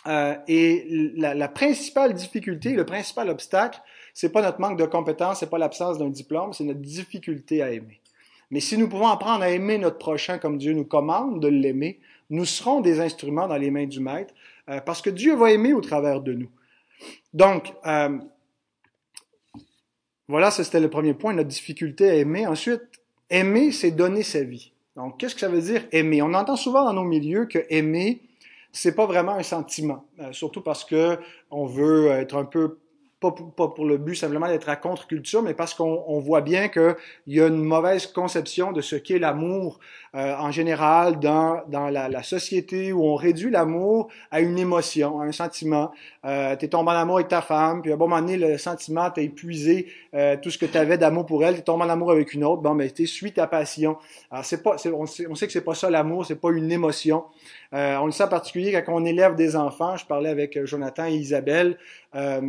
Euh, 0.07 0.35
et 0.49 0.87
la, 1.17 1.35
la, 1.35 1.49
principale 1.49 2.14
difficulté, 2.14 2.73
le 2.73 2.87
principal 2.87 3.29
obstacle, 3.29 3.83
c'est 4.14 4.33
pas 4.33 4.40
notre 4.40 4.59
manque 4.59 4.79
de 4.79 4.87
compétences, 4.87 5.40
c'est 5.40 5.50
pas 5.50 5.59
l'absence 5.59 5.99
d'un 5.99 6.09
diplôme, 6.09 6.55
c'est 6.55 6.64
notre 6.64 6.81
difficulté 6.81 7.62
à 7.62 7.71
aimer. 7.71 8.00
Mais 8.50 8.61
si 8.61 8.76
nous 8.76 8.88
pouvons 8.88 9.09
apprendre 9.09 9.42
à 9.42 9.50
aimer 9.50 9.78
notre 9.78 9.99
prochain 9.99 10.38
comme 10.38 10.59
Dieu 10.59 10.73
nous 10.73 10.85
commande 10.85 11.40
de 11.40 11.49
l'aimer, 11.49 12.00
nous 12.30 12.45
serons 12.45 12.80
des 12.80 13.00
instruments 13.00 13.49
dans 13.49 13.57
les 13.57 13.71
mains 13.71 13.87
du 13.87 14.00
Maître, 14.00 14.35
euh, 14.69 14.80
parce 14.80 15.02
que 15.02 15.11
Dieu 15.11 15.35
va 15.35 15.52
aimer 15.52 15.73
au 15.73 15.80
travers 15.80 16.21
de 16.21 16.33
nous. 16.33 16.50
Donc, 17.33 17.73
euh, 17.87 18.19
voilà, 20.28 20.50
c'était 20.50 20.80
le 20.80 20.90
premier 20.90 21.14
point, 21.14 21.33
notre 21.33 21.49
difficulté 21.49 22.09
à 22.09 22.14
aimer. 22.14 22.47
Ensuite, 22.47 22.83
aimer, 23.30 23.73
c'est 23.73 23.90
donner 23.90 24.23
sa 24.23 24.42
vie. 24.42 24.73
Donc, 24.97 25.19
qu'est-ce 25.19 25.35
que 25.35 25.40
ça 25.40 25.49
veut 25.49 25.61
dire 25.61 25.85
aimer? 25.92 26.23
On 26.23 26.35
entend 26.35 26.57
souvent 26.57 26.85
dans 26.85 26.92
nos 26.92 27.04
milieux 27.04 27.47
que 27.47 27.64
aimer, 27.69 28.21
c'est 28.73 28.95
pas 28.95 29.07
vraiment 29.07 29.33
un 29.33 29.42
sentiment, 29.42 30.04
euh, 30.21 30.33
surtout 30.33 30.61
parce 30.61 30.85
que 30.85 31.19
on 31.50 31.66
veut 31.66 32.09
être 32.09 32.37
un 32.37 32.45
peu 32.45 32.78
pas 33.21 33.33
pour, 33.33 33.53
pas 33.53 33.69
pour 33.69 33.85
le 33.85 33.99
but 33.99 34.15
simplement 34.15 34.49
d'être 34.49 34.69
à 34.69 34.77
contre-culture, 34.77 35.43
mais 35.43 35.53
parce 35.53 35.75
qu'on 35.75 36.05
on 36.07 36.21
voit 36.21 36.41
bien 36.41 36.69
qu'il 36.69 36.95
y 37.27 37.41
a 37.41 37.47
une 37.47 37.62
mauvaise 37.62 38.07
conception 38.07 38.73
de 38.73 38.81
ce 38.81 38.97
qu'est 38.97 39.19
l'amour 39.19 39.79
euh, 40.15 40.35
en 40.37 40.50
général 40.50 41.21
dans, 41.21 41.61
dans 41.69 41.89
la, 41.89 42.09
la, 42.09 42.23
société 42.23 42.93
où 42.93 43.05
on 43.05 43.15
réduit 43.15 43.50
l'amour 43.50 44.09
à 44.31 44.41
une 44.41 44.59
émotion, 44.59 45.21
à 45.21 45.25
un 45.25 45.33
sentiment. 45.33 45.93
Euh, 46.25 46.57
tu 46.57 46.65
es 46.65 46.69
tombé 46.69 46.91
en 46.91 46.95
amour 46.95 47.17
avec 47.17 47.29
ta 47.29 47.43
femme, 47.43 47.83
puis 47.83 47.93
à 47.93 47.95
un 47.95 47.99
moment 47.99 48.21
donné, 48.21 48.37
le 48.37 48.59
sentiment 48.59 49.11
t'a 49.11 49.21
épuisé 49.21 49.87
euh, 50.15 50.37
tout 50.41 50.50
ce 50.50 50.59
que 50.59 50.67
tu 50.67 50.79
avais 50.79 50.99
d'amour 50.99 51.27
pour 51.27 51.45
elle, 51.45 51.57
tu 51.57 51.62
tombé 51.62 51.85
en 51.85 51.91
amour 51.91 52.11
avec 52.11 52.33
une 52.33 52.45
autre, 52.45 52.62
bon, 52.62 52.75
ben, 52.75 52.91
tu 52.91 53.07
suis 53.07 53.33
ta 53.33 53.47
passion. 53.47 53.99
Alors, 54.31 54.45
c'est 54.45 54.62
pas, 54.62 54.77
on, 54.95 55.07
sait, 55.07 55.27
on 55.29 55.35
sait 55.35 55.47
que 55.47 55.53
c'est 55.53 55.61
pas 55.61 55.75
ça 55.75 55.91
l'amour, 55.91 56.25
c'est 56.25 56.41
pas 56.41 56.50
une 56.50 56.73
émotion. 56.73 57.25
Euh, 57.73 57.97
on 57.99 58.07
le 58.07 58.12
sait 58.12 58.25
en 58.25 58.29
particulier 58.29 58.73
quand 58.73 58.95
on 58.95 59.05
élève 59.05 59.35
des 59.37 59.57
enfants. 59.57 59.97
Je 59.97 60.07
parlais 60.07 60.31
avec 60.31 60.65
Jonathan 60.65 61.07
et 61.07 61.15
Isabelle. 61.15 61.77
Euh, 62.15 62.41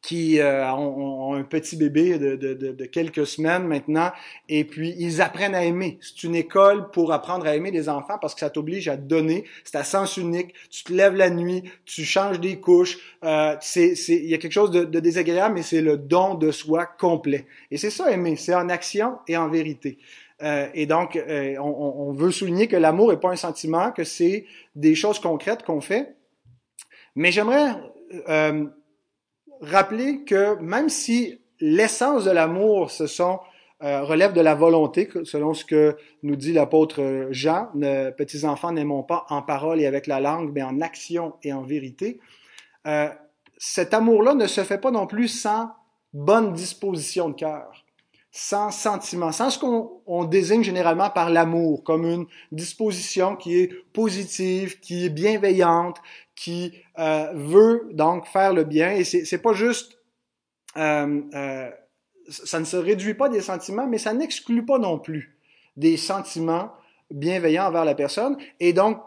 qui 0.00 0.38
euh, 0.40 0.70
ont, 0.72 1.34
un 1.34 1.42
petit 1.42 1.76
bébé 1.76 2.18
de, 2.18 2.36
de, 2.36 2.54
de, 2.54 2.84
quelques 2.84 3.26
semaines 3.26 3.64
maintenant, 3.64 4.12
et 4.48 4.64
puis 4.64 4.94
ils 4.98 5.20
apprennent 5.20 5.54
à 5.54 5.64
aimer. 5.64 5.98
C'est 6.00 6.22
une 6.24 6.34
école 6.36 6.90
pour 6.90 7.12
apprendre 7.12 7.46
à 7.46 7.56
aimer 7.56 7.70
les 7.70 7.88
enfants 7.88 8.16
parce 8.20 8.34
que 8.34 8.40
ça 8.40 8.50
t'oblige 8.50 8.88
à 8.88 8.96
donner. 8.96 9.44
C'est 9.64 9.76
à 9.76 9.84
sens 9.84 10.16
unique. 10.16 10.54
Tu 10.70 10.84
te 10.84 10.92
lèves 10.92 11.16
la 11.16 11.30
nuit, 11.30 11.64
tu 11.84 12.04
changes 12.04 12.40
des 12.40 12.60
couches. 12.60 12.98
Euh, 13.24 13.56
c'est, 13.60 13.94
il 14.08 14.28
y 14.28 14.34
a 14.34 14.38
quelque 14.38 14.52
chose 14.52 14.70
de, 14.70 14.84
de 14.84 15.00
désagréable, 15.00 15.56
mais 15.56 15.62
c'est 15.62 15.82
le 15.82 15.96
don 15.96 16.34
de 16.34 16.52
soi 16.52 16.86
complet. 16.86 17.46
Et 17.70 17.76
c'est 17.76 17.90
ça 17.90 18.10
aimer, 18.10 18.36
c'est 18.36 18.54
en 18.54 18.68
action 18.68 19.18
et 19.26 19.36
en 19.36 19.48
vérité. 19.48 19.98
Euh, 20.42 20.68
et 20.74 20.86
donc, 20.86 21.16
euh, 21.16 21.56
on, 21.58 22.08
on, 22.08 22.12
veut 22.12 22.30
souligner 22.30 22.68
que 22.68 22.76
l'amour 22.76 23.10
n'est 23.10 23.18
pas 23.18 23.30
un 23.30 23.36
sentiment, 23.36 23.90
que 23.90 24.04
c'est 24.04 24.46
des 24.76 24.94
choses 24.94 25.18
concrètes 25.18 25.64
qu'on 25.64 25.80
fait. 25.80 26.14
Mais 27.16 27.32
j'aimerais 27.32 27.74
euh, 28.28 28.66
rappeler 29.60 30.24
que 30.24 30.56
même 30.60 30.88
si 30.88 31.40
l'essence 31.60 32.24
de 32.24 32.30
l'amour, 32.30 32.90
ce 32.90 33.06
sont 33.06 33.40
euh, 33.82 34.02
relève 34.02 34.32
de 34.32 34.40
la 34.40 34.56
volonté, 34.56 35.08
selon 35.22 35.54
ce 35.54 35.64
que 35.64 35.96
nous 36.24 36.34
dit 36.34 36.52
l'apôtre 36.52 37.28
Jean, 37.30 37.68
ne, 37.74 38.10
petits 38.10 38.44
enfants 38.44 38.72
n'aimons 38.72 39.04
pas 39.04 39.24
en 39.28 39.40
parole 39.40 39.80
et 39.80 39.86
avec 39.86 40.08
la 40.08 40.18
langue, 40.18 40.50
mais 40.52 40.62
en 40.62 40.80
action 40.80 41.34
et 41.44 41.52
en 41.52 41.62
vérité. 41.62 42.18
Euh, 42.86 43.08
cet 43.56 43.94
amour-là 43.94 44.34
ne 44.34 44.46
se 44.46 44.62
fait 44.62 44.78
pas 44.78 44.90
non 44.90 45.06
plus 45.06 45.28
sans 45.28 45.70
bonne 46.12 46.52
disposition 46.54 47.28
de 47.28 47.34
cœur, 47.34 47.84
sans 48.30 48.70
sentiment, 48.70 49.32
sans 49.32 49.50
ce 49.50 49.58
qu'on 49.58 50.24
désigne 50.24 50.62
généralement 50.62 51.10
par 51.10 51.30
l'amour, 51.30 51.82
comme 51.82 52.04
une 52.04 52.26
disposition 52.52 53.36
qui 53.36 53.58
est 53.58 53.72
positive, 53.92 54.80
qui 54.80 55.06
est 55.06 55.10
bienveillante, 55.10 55.98
qui 56.34 56.74
euh, 56.98 57.32
veut 57.34 57.88
donc 57.92 58.26
faire 58.26 58.52
le 58.52 58.64
bien. 58.64 58.92
Et 58.92 59.04
c'est 59.04 59.42
pas 59.42 59.54
juste, 59.54 59.98
euh, 60.76 61.22
euh, 61.34 61.70
ça 62.28 62.60
ne 62.60 62.64
se 62.64 62.76
réduit 62.76 63.14
pas 63.14 63.28
des 63.28 63.40
sentiments, 63.40 63.86
mais 63.86 63.98
ça 63.98 64.12
n'exclut 64.12 64.64
pas 64.64 64.78
non 64.78 64.98
plus 64.98 65.38
des 65.76 65.96
sentiments 65.96 66.70
bienveillants 67.10 67.66
envers 67.66 67.84
la 67.84 67.94
personne. 67.94 68.36
Et 68.60 68.72
donc 68.72 69.00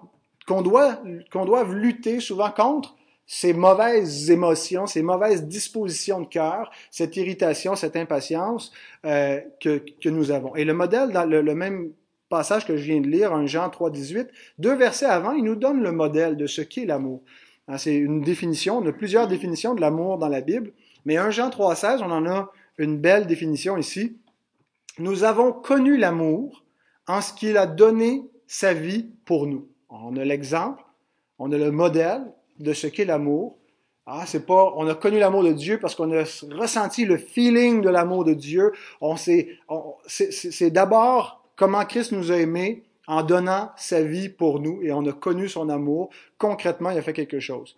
qu'on 0.48 0.64
doit 0.64 1.00
qu'on 1.32 1.46
doive 1.46 1.74
lutter 1.76 2.20
souvent 2.20 2.50
contre 2.50 2.96
ces 3.34 3.54
mauvaises 3.54 4.30
émotions, 4.30 4.88
ces 4.88 5.02
mauvaises 5.02 5.48
dispositions 5.48 6.20
de 6.20 6.28
cœur, 6.28 6.70
cette 6.92 7.16
irritation, 7.16 7.78
cette 7.78 7.96
impatience 7.96 8.74
euh, 9.06 9.40
que, 9.62 9.82
que 10.02 10.10
nous 10.10 10.32
avons. 10.32 10.54
Et 10.58 10.66
le 10.66 10.74
modèle, 10.74 11.12
dans 11.12 11.24
le, 11.24 11.56
même 11.56 11.94
passage 12.28 12.66
que 12.66 12.76
je 12.76 12.84
viens 12.84 13.00
de 13.00 13.08
lire, 13.08 13.32
un 13.32 13.46
Jean 13.46 13.70
3, 13.70 13.90
18, 13.90 14.28
deux 14.60 14.76
versets 14.76 15.06
avant, 15.06 15.32
il 15.32 15.46
nous 15.46 15.56
donne 15.56 15.82
le 15.82 15.94
modèle 15.94 16.36
de 16.36 16.46
ce 16.46 16.60
qu'est 16.62 16.84
l'amour. 16.84 17.22
Hein, 17.70 17.78
c'est 17.78 17.96
une 17.96 18.20
définition, 18.20 18.80
on 18.80 18.86
a 18.86 18.92
plusieurs 18.92 19.30
définitions 19.30 19.76
de 19.76 19.80
l'amour 19.80 20.18
dans 20.18 20.28
la 20.28 20.42
Bible, 20.42 20.74
mais 21.06 21.16
un 21.16 21.30
Jean 21.30 21.50
3, 21.50 21.74
16, 21.74 22.02
on 22.02 22.12
en 22.12 22.30
a 22.30 22.52
une 22.78 22.98
belle 22.98 23.28
définition 23.28 23.78
ici. 23.78 24.18
Nous 25.00 25.24
avons 25.24 25.54
connu 25.54 25.96
l'amour 25.96 26.66
en 27.08 27.22
ce 27.22 27.32
qu'il 27.32 27.56
a 27.56 27.66
donné 27.66 28.24
sa 28.46 28.74
vie 28.74 29.10
pour 29.24 29.48
nous. 29.48 29.70
On 29.88 30.18
a 30.18 30.26
l'exemple, 30.26 30.84
on 31.40 31.50
a 31.54 31.58
le 31.58 31.72
modèle 31.72 32.24
de 32.62 32.74
ce 32.74 32.88
qu'est 32.88 33.06
l'amour. 33.06 33.58
Ah, 34.06 34.26
on 34.48 34.88
a 34.88 34.96
connu 34.96 35.20
l'amour 35.20 35.44
de 35.44 35.54
Dieu 35.54 35.80
parce 35.80 35.96
qu'on 35.96 36.12
a 36.12 36.24
ressenti 36.56 37.06
le 37.06 37.18
feeling 37.18 37.82
de 37.82 37.90
l'amour 37.90 38.26
de 38.26 38.34
Dieu. 38.34 38.72
C'est 39.18 40.72
d'abord 40.72 41.44
comment 41.56 41.86
Christ 41.86 42.12
nous 42.12 42.32
a 42.32 42.38
aimés 42.38 42.84
en 43.08 43.24
donnant 43.24 43.72
sa 43.78 44.02
vie 44.02 44.30
pour 44.30 44.60
nous 44.60 44.82
et 44.82 44.92
on 44.92 45.06
a 45.06 45.14
connu 45.14 45.48
son 45.48 45.70
amour. 45.70 46.10
Concrètement, 46.38 46.90
il 46.90 46.98
a 46.98 47.02
fait 47.02 47.14
quelque 47.14 47.40
chose. 47.40 47.76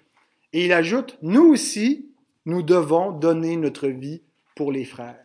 Et 0.53 0.65
il 0.65 0.73
ajoute, 0.73 1.17
nous 1.21 1.51
aussi, 1.51 2.09
nous 2.45 2.61
devons 2.61 3.11
donner 3.11 3.57
notre 3.57 3.87
vie 3.87 4.21
pour 4.55 4.71
les 4.71 4.85
frères. 4.85 5.23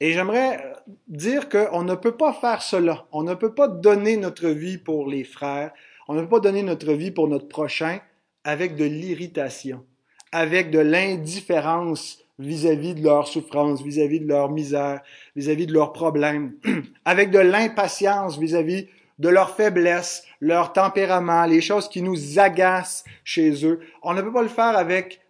Et 0.00 0.12
j'aimerais 0.12 0.74
dire 1.06 1.48
qu'on 1.48 1.82
ne 1.82 1.94
peut 1.94 2.16
pas 2.16 2.32
faire 2.32 2.62
cela. 2.62 3.06
On 3.12 3.22
ne 3.22 3.34
peut 3.34 3.54
pas 3.54 3.68
donner 3.68 4.16
notre 4.16 4.48
vie 4.48 4.78
pour 4.78 5.08
les 5.08 5.24
frères. 5.24 5.72
On 6.08 6.14
ne 6.14 6.20
peut 6.22 6.28
pas 6.28 6.40
donner 6.40 6.62
notre 6.62 6.92
vie 6.92 7.10
pour 7.10 7.28
notre 7.28 7.48
prochain 7.48 8.00
avec 8.44 8.76
de 8.76 8.84
l'irritation, 8.84 9.84
avec 10.32 10.70
de 10.70 10.78
l'indifférence 10.78 12.18
vis-à-vis 12.38 12.94
de 12.94 13.02
leur 13.02 13.28
souffrance, 13.28 13.82
vis-à-vis 13.82 14.20
de 14.20 14.26
leur 14.26 14.50
misère, 14.50 15.00
vis-à-vis 15.36 15.66
de 15.66 15.72
leurs 15.72 15.92
problèmes, 15.92 16.54
avec 17.04 17.30
de 17.30 17.38
l'impatience 17.38 18.38
vis-à-vis 18.38 18.88
de 19.18 19.28
leur 19.28 19.54
faiblesse, 19.54 20.24
leur 20.40 20.72
tempérament, 20.72 21.46
les 21.46 21.60
choses 21.60 21.88
qui 21.88 22.02
nous 22.02 22.38
agacent 22.38 23.04
chez 23.22 23.64
eux. 23.64 23.80
On 24.02 24.12
ne 24.12 24.22
peut 24.22 24.32
pas 24.32 24.42
le 24.42 24.48
faire 24.48 24.76
avec 24.76 25.20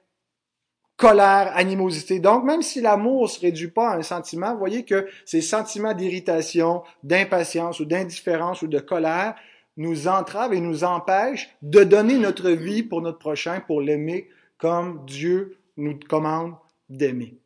colère, 0.97 1.53
animosité. 1.55 2.19
Donc, 2.19 2.45
même 2.45 2.63
si 2.63 2.81
l'amour 2.81 3.29
se 3.29 3.41
réduit 3.41 3.69
pas 3.69 3.91
à 3.91 3.97
un 3.97 4.03
sentiment, 4.03 4.57
voyez 4.57 4.85
que 4.85 5.07
ces 5.27 5.41
sentiments 5.43 5.93
d'irritation, 5.93 6.83
d'impatience 7.03 7.81
ou 7.81 7.85
d'indifférence 7.85 8.63
ou 8.63 8.69
de 8.69 8.79
colère 8.79 9.35
nous 9.77 10.09
entravent 10.09 10.53
et 10.53 10.61
nous 10.61 10.85
empêchent 10.85 11.51
de 11.63 11.83
donner 11.83 12.19
notre 12.19 12.51
vie 12.51 12.83
pour 12.83 13.01
notre 13.03 13.19
prochain, 13.19 13.61
pour 13.61 13.81
l'aimer 13.81 14.29
comme 14.59 15.05
Dieu 15.05 15.59
nous 15.77 15.99
commande 16.09 16.55
d'aimer. 16.89 17.37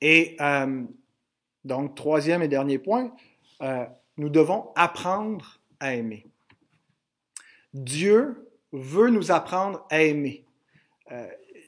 Et 0.00 0.36
euh, 0.40 0.84
donc, 1.64 1.94
troisième 1.94 2.42
et 2.42 2.48
dernier 2.48 2.78
point, 2.78 3.12
euh, 3.62 3.84
nous 4.16 4.28
devons 4.28 4.68
apprendre 4.76 5.60
à 5.80 5.94
aimer. 5.94 6.26
Dieu 7.74 8.48
veut 8.72 9.10
nous 9.10 9.30
apprendre 9.30 9.86
à 9.90 10.02
aimer. 10.02 10.44
Euh, 11.10 11.26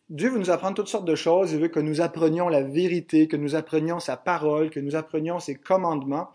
Dieu 0.09 0.29
veut 0.29 0.39
nous 0.39 0.51
apprendre 0.51 0.75
toutes 0.75 0.89
sortes 0.89 1.07
de 1.07 1.15
choses. 1.15 1.53
Il 1.53 1.61
veut 1.61 1.69
que 1.69 1.81
nous 1.81 2.01
apprenions 2.01 2.49
la 2.49 2.63
vérité, 2.63 3.29
que 3.29 3.37
nous 3.37 3.55
apprenions 3.55 4.01
sa 4.01 4.17
parole, 4.17 4.71
que 4.71 4.81
nous 4.81 4.97
apprenions 4.97 5.39
ses 5.39 5.55
commandements. 5.55 6.31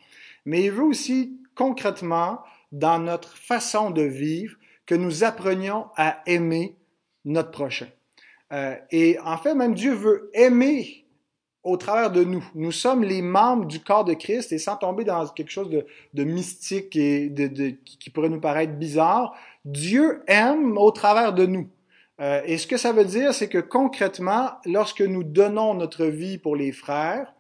Mais 0.46 0.64
il 0.64 0.72
veut 0.72 0.84
aussi 0.84 1.38
concrètement, 1.56 2.40
dans 2.72 3.00
notre 3.00 3.38
façon 3.38 3.92
de 3.92 4.02
vivre, 4.02 4.56
que 4.86 4.96
nous 4.96 5.24
apprenions 5.24 5.88
à 5.96 6.22
aimer 6.26 6.76
notre 7.24 7.52
prochain. 7.52 7.88
Euh, 8.54 8.76
et 8.92 9.18
en 9.20 9.38
fait, 9.38 9.56
même 9.56 9.74
Dieu 9.74 9.94
veut 9.94 10.30
aimer 10.34 11.06
au 11.64 11.78
travers 11.78 12.12
de 12.12 12.24
nous. 12.24 12.48
Nous 12.54 12.72
sommes 12.72 13.04
les 13.04 13.24
membres 13.24 13.66
du 13.66 13.80
corps 13.80 14.06
de 14.06 14.14
Christ 14.14 14.52
et 14.52 14.60
sans 14.60 14.78
tomber 14.78 15.04
dans 15.04 15.28
quelque 15.30 15.50
chose 15.50 15.70
de, 16.14 16.24
mystique 16.24 16.96
et 16.96 17.30
de, 17.30 17.70
qui 17.84 18.12
pourrait 18.12 18.30
nous 18.30 18.40
paraître 18.40 18.74
bizarre, 18.74 19.36
Dieu 19.66 20.22
aime 20.28 20.78
au 20.78 20.92
travers 20.92 21.34
de 21.34 21.48
nous. 21.48 21.68
Euh, 22.22 22.42
et 22.46 22.58
ce 22.60 22.68
que 22.68 22.78
ça 22.78 22.94
veut 22.94 23.04
dire, 23.04 23.34
c'est 23.34 23.50
que 23.50 23.58
concrètement, 23.58 24.52
lorsque 24.66 25.02
nous 25.02 25.24
donnons 25.24 25.74
notre 25.74 26.06
vie 26.06 26.38
pour 26.38 26.56
les 26.56 26.72
frères, 26.72 27.34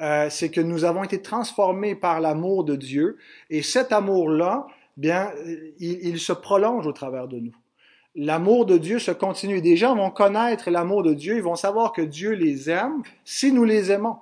euh, 0.00 0.28
c'est 0.30 0.50
que 0.50 0.60
nous 0.60 0.84
avons 0.84 1.04
été 1.04 1.22
transformés 1.22 1.94
par 1.94 2.20
l'amour 2.20 2.64
de 2.64 2.76
Dieu 2.76 3.16
et 3.50 3.62
cet 3.62 3.92
amour-là, 3.92 4.66
bien, 4.96 5.30
il, 5.78 6.06
il 6.06 6.18
se 6.18 6.32
prolonge 6.32 6.86
au 6.86 6.92
travers 6.92 7.28
de 7.28 7.38
nous. 7.38 7.56
l'amour 8.14 8.66
de 8.66 8.78
Dieu 8.78 8.98
se 8.98 9.10
continue. 9.10 9.60
Des 9.60 9.76
gens 9.76 9.94
vont 9.94 10.10
connaître 10.10 10.70
l'amour 10.70 11.02
de 11.02 11.14
Dieu, 11.14 11.36
ils 11.36 11.42
vont 11.42 11.56
savoir 11.56 11.92
que 11.92 12.02
Dieu 12.02 12.32
les 12.32 12.70
aime 12.70 13.02
si 13.24 13.52
nous 13.52 13.64
les 13.64 13.92
aimons. 13.92 14.16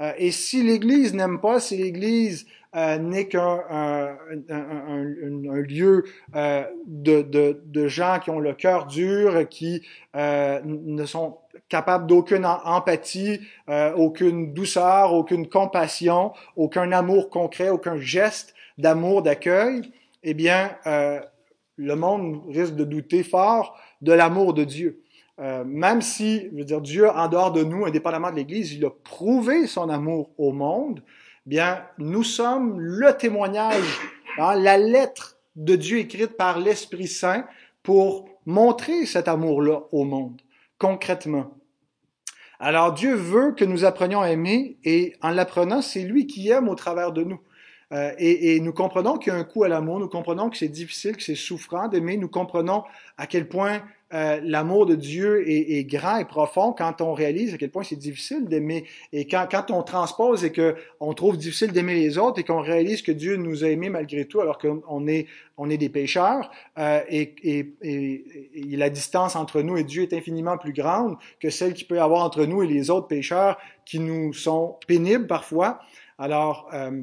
Euh, 0.00 0.12
et 0.18 0.30
si 0.30 0.62
l'Église 0.62 1.14
n'aime 1.14 1.40
pas, 1.40 1.60
si 1.60 1.76
l'Église 1.76 2.46
euh, 2.74 2.98
n'est 2.98 3.28
qu'un 3.28 3.62
un, 3.70 4.16
un, 4.50 5.48
un, 5.48 5.60
lieu 5.62 6.04
euh, 6.34 6.64
de, 6.86 7.22
de, 7.22 7.88
gens 7.88 8.18
qui 8.22 8.30
ont 8.30 8.40
le 8.40 8.52
cœur 8.52 8.86
dur, 8.86 9.48
qui 9.48 9.82
ne 10.14 11.04
sont 11.06 11.38
capables 11.68 12.06
d'aucune 12.06 12.44
empathie, 12.44 13.40
aucune 13.96 14.52
douceur, 14.52 15.14
aucune 15.14 15.48
compassion, 15.48 16.32
aucun 16.56 16.92
amour 16.92 17.30
concret, 17.30 17.70
aucun 17.70 17.96
geste 17.96 18.54
d'amour, 18.76 19.22
d'accueil, 19.22 19.80
eh 20.22 20.34
bien, 20.34 20.76
le 21.76 21.94
monde 21.94 22.42
risque 22.48 22.74
de 22.74 22.84
douter 22.84 23.22
fort 23.22 23.78
de 24.02 24.12
l'amour 24.12 24.52
de 24.52 24.64
Dieu. 24.64 25.02
Euh, 25.38 25.64
même 25.66 26.00
si, 26.00 26.48
je 26.50 26.56
veux 26.56 26.64
dire, 26.64 26.80
Dieu, 26.80 27.10
en 27.10 27.28
dehors 27.28 27.52
de 27.52 27.62
nous, 27.62 27.84
indépendamment 27.84 28.30
de 28.30 28.36
l'Église, 28.36 28.72
il 28.72 28.84
a 28.86 28.90
prouvé 28.90 29.66
son 29.66 29.90
amour 29.90 30.30
au 30.38 30.52
monde, 30.52 31.02
bien, 31.44 31.84
nous 31.98 32.22
sommes 32.22 32.80
le 32.80 33.12
témoignage, 33.16 34.00
hein, 34.38 34.54
la 34.54 34.78
lettre 34.78 35.36
de 35.54 35.76
Dieu 35.76 35.98
écrite 35.98 36.36
par 36.36 36.58
l'Esprit 36.58 37.06
Saint 37.06 37.46
pour 37.82 38.28
montrer 38.46 39.04
cet 39.04 39.28
amour-là 39.28 39.82
au 39.92 40.04
monde, 40.04 40.40
concrètement. 40.78 41.52
Alors 42.58 42.92
Dieu 42.92 43.14
veut 43.14 43.52
que 43.52 43.64
nous 43.64 43.84
apprenions 43.84 44.20
à 44.20 44.30
aimer 44.30 44.78
et 44.84 45.14
en 45.20 45.30
l'apprenant, 45.30 45.82
c'est 45.82 46.02
lui 46.02 46.26
qui 46.26 46.48
aime 46.48 46.68
au 46.68 46.74
travers 46.74 47.12
de 47.12 47.22
nous. 47.22 47.40
Euh, 47.92 48.12
et, 48.18 48.56
et, 48.56 48.60
nous 48.60 48.72
comprenons 48.72 49.16
qu'il 49.16 49.32
y 49.32 49.36
a 49.36 49.38
un 49.38 49.44
coût 49.44 49.62
à 49.62 49.68
l'amour, 49.68 50.00
nous 50.00 50.08
comprenons 50.08 50.50
que 50.50 50.56
c'est 50.56 50.68
difficile, 50.68 51.16
que 51.16 51.22
c'est 51.22 51.36
souffrant 51.36 51.86
d'aimer, 51.86 52.16
nous 52.16 52.28
comprenons 52.28 52.82
à 53.16 53.28
quel 53.28 53.48
point 53.48 53.80
euh, 54.14 54.40
l'amour 54.42 54.86
de 54.86 54.94
Dieu 54.94 55.48
est, 55.50 55.78
est, 55.78 55.84
grand 55.84 56.18
et 56.18 56.24
profond 56.24 56.72
quand 56.72 57.00
on 57.00 57.12
réalise 57.12 57.54
à 57.54 57.58
quel 57.58 57.70
point 57.70 57.82
c'est 57.82 57.96
difficile 57.96 58.46
d'aimer. 58.46 58.84
Et 59.12 59.26
quand, 59.26 59.48
quand 59.50 59.72
on 59.72 59.82
transpose 59.82 60.44
et 60.44 60.52
qu'on 60.52 61.12
trouve 61.12 61.36
difficile 61.36 61.72
d'aimer 61.72 61.94
les 61.94 62.16
autres 62.16 62.38
et 62.38 62.44
qu'on 62.44 62.60
réalise 62.60 63.02
que 63.02 63.10
Dieu 63.10 63.36
nous 63.36 63.64
a 63.64 63.68
aimés 63.68 63.88
malgré 63.88 64.24
tout 64.24 64.40
alors 64.40 64.58
qu'on 64.58 65.06
est, 65.08 65.26
on 65.56 65.70
est 65.70 65.76
des 65.76 65.88
pécheurs 65.88 66.52
euh, 66.78 67.00
et, 67.08 67.34
et, 67.42 67.74
et, 68.54 68.76
la 68.76 68.90
distance 68.90 69.34
entre 69.34 69.60
nous 69.60 69.76
et 69.76 69.82
Dieu 69.82 70.02
est 70.02 70.12
infiniment 70.12 70.56
plus 70.56 70.72
grande 70.72 71.16
que 71.40 71.50
celle 71.50 71.74
qu'il 71.74 71.88
peut 71.88 71.96
y 71.96 71.98
avoir 71.98 72.22
entre 72.22 72.44
nous 72.46 72.62
et 72.62 72.68
les 72.68 72.90
autres 72.90 73.08
pécheurs 73.08 73.58
qui 73.84 73.98
nous 73.98 74.32
sont 74.32 74.76
pénibles 74.86 75.26
parfois. 75.26 75.80
Alors, 76.18 76.68
euh, 76.72 77.02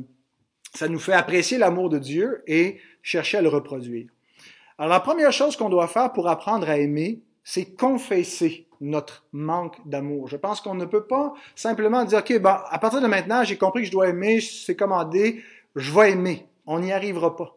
ça 0.75 0.87
nous 0.87 0.99
fait 0.99 1.13
apprécier 1.13 1.57
l'amour 1.57 1.89
de 1.89 1.99
Dieu 1.99 2.43
et 2.47 2.79
chercher 3.01 3.37
à 3.37 3.41
le 3.41 3.49
reproduire. 3.49 4.07
Alors 4.77 4.91
la 4.91 4.99
première 4.99 5.31
chose 5.31 5.55
qu'on 5.55 5.69
doit 5.69 5.87
faire 5.87 6.13
pour 6.13 6.27
apprendre 6.27 6.69
à 6.69 6.77
aimer, 6.77 7.21
c'est 7.43 7.75
confesser 7.75 8.67
notre 8.81 9.25
manque 9.31 9.77
d'amour. 9.87 10.27
Je 10.27 10.37
pense 10.37 10.61
qu'on 10.61 10.75
ne 10.75 10.85
peut 10.85 11.05
pas 11.05 11.33
simplement 11.55 12.03
dire, 12.05 12.19
OK, 12.19 12.37
ben, 12.39 12.61
à 12.69 12.79
partir 12.79 13.01
de 13.01 13.07
maintenant, 13.07 13.43
j'ai 13.43 13.57
compris 13.57 13.81
que 13.81 13.87
je 13.87 13.91
dois 13.91 14.09
aimer, 14.09 14.41
c'est 14.41 14.75
commandé, 14.75 15.41
je 15.75 15.91
vais 15.91 16.11
aimer. 16.11 16.47
On 16.65 16.79
n'y 16.79 16.91
arrivera 16.91 17.35
pas. 17.35 17.55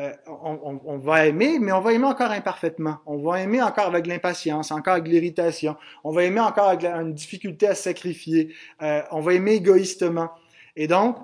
Euh, 0.00 0.12
on, 0.26 0.58
on, 0.64 0.80
on, 0.84 0.98
va 0.98 1.26
aimer, 1.26 1.58
mais 1.60 1.70
on 1.70 1.80
va 1.80 1.92
aimer 1.92 2.06
encore 2.06 2.32
imparfaitement. 2.32 2.98
On 3.06 3.18
va 3.18 3.40
aimer 3.40 3.62
encore 3.62 3.86
avec 3.86 4.08
l'impatience, 4.08 4.72
encore 4.72 4.94
avec 4.94 5.06
l'irritation. 5.06 5.76
On 6.02 6.10
va 6.10 6.24
aimer 6.24 6.40
encore 6.40 6.68
avec 6.68 6.84
une 6.84 7.14
difficulté 7.14 7.68
à 7.68 7.76
sacrifier. 7.76 8.52
Euh, 8.82 9.02
on 9.12 9.20
va 9.20 9.34
aimer 9.34 9.54
égoïstement. 9.54 10.30
Et 10.74 10.88
donc, 10.88 11.16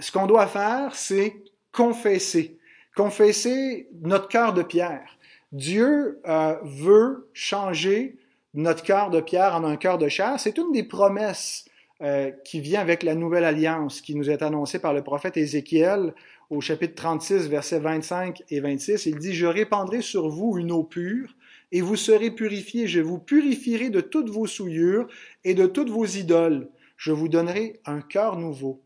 ce 0.00 0.12
qu'on 0.12 0.26
doit 0.26 0.46
faire, 0.46 0.94
c'est 0.94 1.42
confesser 1.72 2.58
confesser 2.94 3.88
notre 4.02 4.28
cœur 4.28 4.54
de 4.54 4.62
pierre. 4.62 5.18
Dieu 5.52 6.20
euh, 6.26 6.56
veut 6.62 7.28
changer 7.32 8.16
notre 8.54 8.82
cœur 8.82 9.10
de 9.10 9.20
pierre 9.20 9.54
en 9.54 9.64
un 9.64 9.76
cœur 9.76 9.98
de 9.98 10.08
chair. 10.08 10.38
C'est 10.38 10.58
une 10.58 10.72
des 10.72 10.84
promesses 10.84 11.64
euh, 12.02 12.30
qui 12.44 12.60
vient 12.60 12.80
avec 12.80 13.02
la 13.02 13.14
nouvelle 13.14 13.44
alliance 13.44 14.00
qui 14.00 14.14
nous 14.14 14.30
est 14.30 14.42
annoncée 14.42 14.78
par 14.78 14.94
le 14.94 15.02
prophète 15.02 15.36
Ézéchiel 15.36 16.14
au 16.50 16.60
chapitre 16.60 16.94
36, 16.94 17.48
versets 17.48 17.80
25 17.80 18.42
et 18.50 18.60
26. 18.60 19.06
Il 19.06 19.18
dit, 19.18 19.34
Je 19.34 19.46
répandrai 19.46 20.02
sur 20.02 20.28
vous 20.28 20.58
une 20.58 20.72
eau 20.72 20.84
pure 20.84 21.34
et 21.72 21.80
vous 21.80 21.96
serez 21.96 22.30
purifiés. 22.30 22.86
Je 22.86 23.00
vous 23.00 23.18
purifierai 23.18 23.90
de 23.90 24.00
toutes 24.00 24.30
vos 24.30 24.46
souillures 24.46 25.08
et 25.44 25.54
de 25.54 25.66
toutes 25.66 25.90
vos 25.90 26.06
idoles. 26.06 26.68
Je 26.96 27.12
vous 27.12 27.28
donnerai 27.28 27.80
un 27.86 28.00
cœur 28.00 28.38
nouveau 28.38 28.80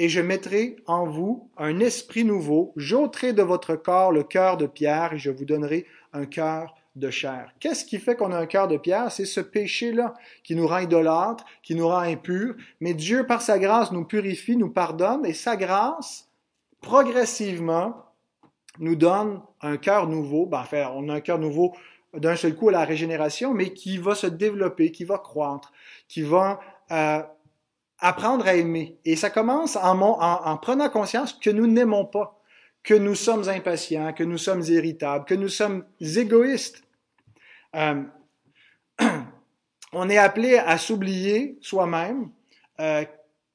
et 0.00 0.08
je 0.08 0.22
mettrai 0.22 0.76
en 0.86 1.04
vous 1.04 1.50
un 1.58 1.78
esprit 1.78 2.24
nouveau, 2.24 2.72
j'ôterai 2.74 3.34
de 3.34 3.42
votre 3.42 3.76
corps 3.76 4.12
le 4.12 4.22
cœur 4.22 4.56
de 4.56 4.64
pierre 4.64 5.12
et 5.12 5.18
je 5.18 5.30
vous 5.30 5.44
donnerai 5.44 5.84
un 6.14 6.24
cœur 6.24 6.74
de 6.96 7.10
chair. 7.10 7.52
Qu'est-ce 7.60 7.84
qui 7.84 7.98
fait 7.98 8.16
qu'on 8.16 8.32
a 8.32 8.38
un 8.38 8.46
cœur 8.46 8.66
de 8.66 8.78
pierre? 8.78 9.12
C'est 9.12 9.26
ce 9.26 9.40
péché-là 9.40 10.14
qui 10.42 10.56
nous 10.56 10.66
rend 10.66 10.78
idolâtres, 10.78 11.44
qui 11.62 11.74
nous 11.74 11.86
rend 11.86 11.98
impurs, 11.98 12.54
mais 12.80 12.94
Dieu, 12.94 13.26
par 13.26 13.42
sa 13.42 13.58
grâce, 13.58 13.92
nous 13.92 14.06
purifie, 14.06 14.56
nous 14.56 14.70
pardonne, 14.70 15.26
et 15.26 15.34
sa 15.34 15.54
grâce, 15.56 16.30
progressivement, 16.80 18.06
nous 18.78 18.96
donne 18.96 19.42
un 19.60 19.76
cœur 19.76 20.06
nouveau. 20.06 20.46
Ben, 20.46 20.60
enfin, 20.60 20.90
on 20.94 21.10
a 21.10 21.16
un 21.16 21.20
cœur 21.20 21.38
nouveau 21.38 21.74
d'un 22.14 22.36
seul 22.36 22.56
coup 22.56 22.70
à 22.70 22.72
la 22.72 22.86
régénération, 22.86 23.52
mais 23.52 23.74
qui 23.74 23.98
va 23.98 24.14
se 24.14 24.28
développer, 24.28 24.92
qui 24.92 25.04
va 25.04 25.18
croître, 25.18 25.74
qui 26.08 26.22
va 26.22 26.58
euh, 26.90 27.22
apprendre 28.00 28.46
à 28.46 28.54
aimer. 28.56 28.98
Et 29.04 29.16
ça 29.16 29.30
commence 29.30 29.76
en, 29.76 30.00
en, 30.00 30.20
en 30.20 30.56
prenant 30.56 30.88
conscience 30.88 31.34
que 31.34 31.50
nous 31.50 31.66
n'aimons 31.66 32.06
pas, 32.06 32.40
que 32.82 32.94
nous 32.94 33.14
sommes 33.14 33.48
impatients, 33.48 34.12
que 34.12 34.24
nous 34.24 34.38
sommes 34.38 34.62
irritables, 34.62 35.26
que 35.26 35.34
nous 35.34 35.48
sommes 35.48 35.84
égoïstes. 36.00 36.82
Euh, 37.76 38.02
on 39.92 40.08
est 40.08 40.18
appelé 40.18 40.56
à 40.56 40.78
s'oublier 40.78 41.58
soi-même. 41.60 42.30
Euh, 42.80 43.04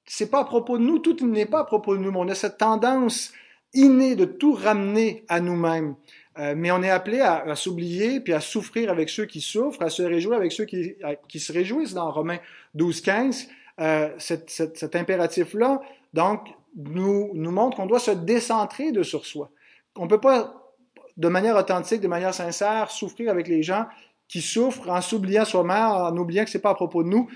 c'est 0.05 0.29
pas 0.29 0.41
à 0.41 0.45
propos 0.45 0.77
de 0.77 0.83
nous, 0.83 0.99
tout 0.99 1.17
n'est 1.25 1.47
pas 1.47 1.61
à 1.61 1.65
propos 1.65 1.97
de 1.97 2.01
nous, 2.01 2.11
mais 2.11 2.19
on 2.19 2.29
a 2.29 2.35
cette 2.35 2.57
tendance 2.57 3.33
innée 3.73 4.15
de 4.15 4.25
tout 4.25 4.53
ramener 4.53 5.25
à 5.27 5.39
nous-mêmes. 5.39 5.95
Euh, 6.37 6.53
mais 6.55 6.69
on 6.69 6.83
est 6.83 6.89
appelé 6.89 7.21
à, 7.21 7.37
à 7.37 7.55
s'oublier, 7.55 8.19
puis 8.19 8.33
à 8.33 8.41
souffrir 8.41 8.91
avec 8.91 9.09
ceux 9.09 9.25
qui 9.25 9.41
souffrent, 9.41 9.81
à 9.81 9.89
se 9.89 10.03
réjouir 10.03 10.37
avec 10.37 10.51
ceux 10.51 10.65
qui, 10.65 10.95
qui 11.27 11.39
se 11.39 11.51
réjouissent 11.51 11.93
dans 11.93 12.11
Romains 12.11 12.39
12, 12.75 13.01
15 13.01 13.47
euh, 13.81 14.09
cet, 14.17 14.49
cet, 14.49 14.95
impératif-là, 14.95 15.81
donc, 16.13 16.47
nous, 16.75 17.31
nous 17.33 17.51
montre 17.51 17.77
qu'on 17.77 17.85
doit 17.85 17.99
se 17.99 18.11
décentrer 18.11 18.91
de 18.91 19.03
sur 19.03 19.25
soi. 19.25 19.51
On 19.97 20.07
peut 20.07 20.19
pas, 20.19 20.73
de 21.17 21.27
manière 21.27 21.55
authentique, 21.55 22.01
de 22.01 22.07
manière 22.07 22.33
sincère, 22.33 22.91
souffrir 22.91 23.31
avec 23.31 23.47
les 23.47 23.63
gens 23.63 23.85
qui 24.27 24.41
souffrent 24.41 24.89
en 24.89 25.01
s'oubliant 25.01 25.45
soi-même, 25.45 25.87
en 25.87 26.15
oubliant 26.17 26.43
que 26.43 26.49
c'est 26.49 26.59
pas 26.59 26.71
à 26.71 26.75
propos 26.75 27.03
de 27.03 27.09
nous, 27.09 27.29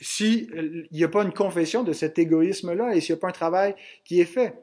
s'il 0.00 0.88
n'y 0.92 1.04
a 1.04 1.08
pas 1.08 1.22
une 1.22 1.32
confession 1.32 1.82
de 1.82 1.92
cet 1.92 2.18
égoïsme-là 2.18 2.94
et 2.94 3.00
s'il 3.00 3.14
n'y 3.14 3.18
a 3.18 3.20
pas 3.20 3.28
un 3.28 3.32
travail 3.32 3.74
qui 4.04 4.20
est 4.20 4.26
fait 4.26 4.54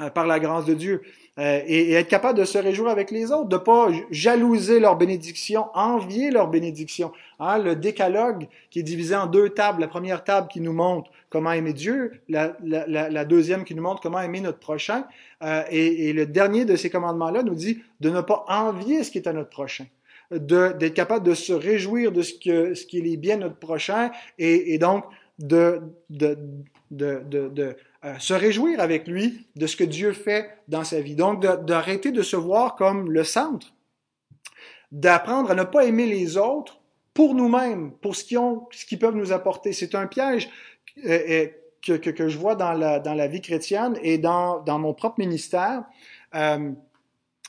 euh, 0.00 0.10
par 0.10 0.26
la 0.26 0.40
grâce 0.40 0.64
de 0.64 0.74
Dieu. 0.74 1.02
Euh, 1.38 1.62
et, 1.66 1.92
être 1.92 2.08
capable 2.08 2.38
de 2.38 2.44
se 2.44 2.58
réjouir 2.58 2.90
avec 2.90 3.10
les 3.10 3.32
autres, 3.32 3.48
de 3.48 3.56
pas 3.56 3.88
jalouser 4.10 4.80
leur 4.80 4.96
bénédiction, 4.96 5.66
envier 5.72 6.30
leur 6.30 6.48
bénédiction. 6.48 7.10
Hein, 7.40 7.58
le 7.58 7.74
décalogue 7.74 8.48
qui 8.70 8.80
est 8.80 8.82
divisé 8.82 9.16
en 9.16 9.26
deux 9.26 9.48
tables, 9.48 9.80
la 9.80 9.88
première 9.88 10.24
table 10.24 10.48
qui 10.48 10.60
nous 10.60 10.74
montre 10.74 11.10
comment 11.30 11.52
aimer 11.52 11.72
Dieu, 11.72 12.20
la, 12.28 13.24
deuxième 13.24 13.64
qui 13.64 13.74
nous 13.74 13.82
montre 13.82 14.02
comment 14.02 14.20
aimer 14.20 14.42
notre 14.42 14.58
prochain, 14.58 15.06
euh, 15.42 15.62
et, 15.70 16.12
le 16.12 16.26
dernier 16.26 16.66
de 16.66 16.76
ces 16.76 16.90
commandements-là 16.90 17.42
nous 17.42 17.54
dit 17.54 17.82
de 18.00 18.10
ne 18.10 18.20
pas 18.20 18.44
envier 18.48 19.02
ce 19.02 19.10
qui 19.10 19.16
est 19.16 19.26
à 19.26 19.32
notre 19.32 19.50
prochain. 19.50 19.86
D'être 20.30 20.94
capable 20.94 21.26
de 21.26 21.34
se 21.34 21.54
réjouir 21.54 22.12
de 22.12 22.20
ce 22.20 22.34
qui 22.34 22.50
est 22.50 23.16
bien 23.16 23.38
notre 23.38 23.56
prochain 23.56 24.10
et, 24.38 24.74
et 24.74 24.78
donc 24.78 25.04
de, 25.38 25.80
de, 26.10 26.38
de, 26.92 27.76
euh, 28.04 28.18
se 28.18 28.34
réjouir 28.34 28.80
avec 28.80 29.06
lui 29.08 29.46
de 29.56 29.66
ce 29.66 29.76
que 29.76 29.84
Dieu 29.84 30.12
fait 30.12 30.58
dans 30.68 30.84
sa 30.84 31.00
vie. 31.00 31.14
Donc, 31.14 31.42
d'arrêter 31.42 32.12
de, 32.12 32.22
se 32.22 32.36
voir 32.36 32.76
comme 32.76 33.10
le 33.10 33.24
centre, 33.24 33.74
d'apprendre 34.90 35.50
à 35.50 35.54
ne 35.54 35.64
pas 35.64 35.84
aimer 35.84 36.06
les 36.06 36.36
autres 36.36 36.80
pour 37.14 37.34
nous-mêmes, 37.34 37.92
pour 38.00 38.14
ce 38.16 38.86
qu'ils 38.86 38.98
peuvent 38.98 39.16
nous 39.16 39.32
apporter. 39.32 39.72
C'est 39.72 39.94
un 39.94 40.06
piège 40.06 40.48
euh, 41.06 41.46
euh, 41.88 41.98
que, 41.98 42.28
je 42.28 42.38
vois 42.38 42.54
dans 42.54 42.72
la, 42.72 43.26
vie 43.26 43.40
chrétienne 43.40 43.98
et 44.02 44.18
dans, 44.18 44.62
mon 44.66 44.94
propre 44.94 45.18
ministère. 45.18 45.84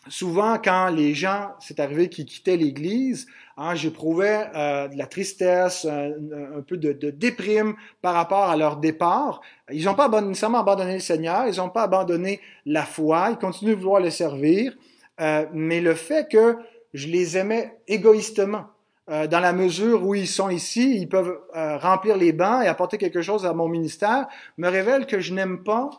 Souvent, 0.07 0.57
quand 0.57 0.89
les 0.89 1.13
gens, 1.13 1.51
c'est 1.59 1.79
arrivé 1.79 2.09
qu'ils 2.09 2.25
quittaient 2.25 2.57
l'Église, 2.57 3.27
hein, 3.57 3.75
j'éprouvais 3.75 4.47
euh, 4.55 4.87
de 4.87 4.97
la 4.97 5.05
tristesse, 5.05 5.85
un, 5.85 6.61
peu 6.67 6.77
de, 6.77 7.09
déprime 7.11 7.75
par 8.01 8.13
rapport 8.13 8.49
à 8.49 8.57
leur 8.57 8.77
départ. 8.77 9.41
Ils 9.71 9.85
n'ont 9.85 9.95
pas 9.95 10.09
nécessairement 10.21 10.59
abandonné 10.59 10.95
le 10.95 10.99
Seigneur, 10.99 11.47
ils 11.47 11.57
n'ont 11.57 11.69
pas 11.69 11.83
abandonné 11.83 12.41
la 12.65 12.83
foi, 12.83 13.29
ils 13.31 13.37
continuent 13.37 13.71
de 13.71 13.79
vouloir 13.79 14.01
le 14.01 14.09
servir, 14.09 14.75
euh, 15.21 15.45
mais 15.53 15.81
le 15.81 15.93
fait 15.93 16.29
que 16.29 16.57
je 16.93 17.07
les 17.07 17.37
aimais 17.37 17.77
égoïstement, 17.87 18.65
euh, 19.09 19.27
dans 19.27 19.39
la 19.39 19.53
mesure 19.53 20.05
où 20.05 20.15
ils 20.15 20.27
sont 20.27 20.49
ici, 20.49 20.97
ils 20.97 21.09
peuvent 21.09 21.37
remplir 21.53 22.17
les 22.17 22.31
bancs 22.31 22.63
et 22.63 22.67
apporter 22.67 22.97
quelque 22.97 23.21
chose 23.21 23.45
à 23.45 23.53
mon 23.53 23.67
ministère, 23.67 24.27
me 24.57 24.69
révèle 24.69 25.05
que 25.05 25.19
je 25.19 25.33
n'aime 25.33 25.63
pas 25.63 25.89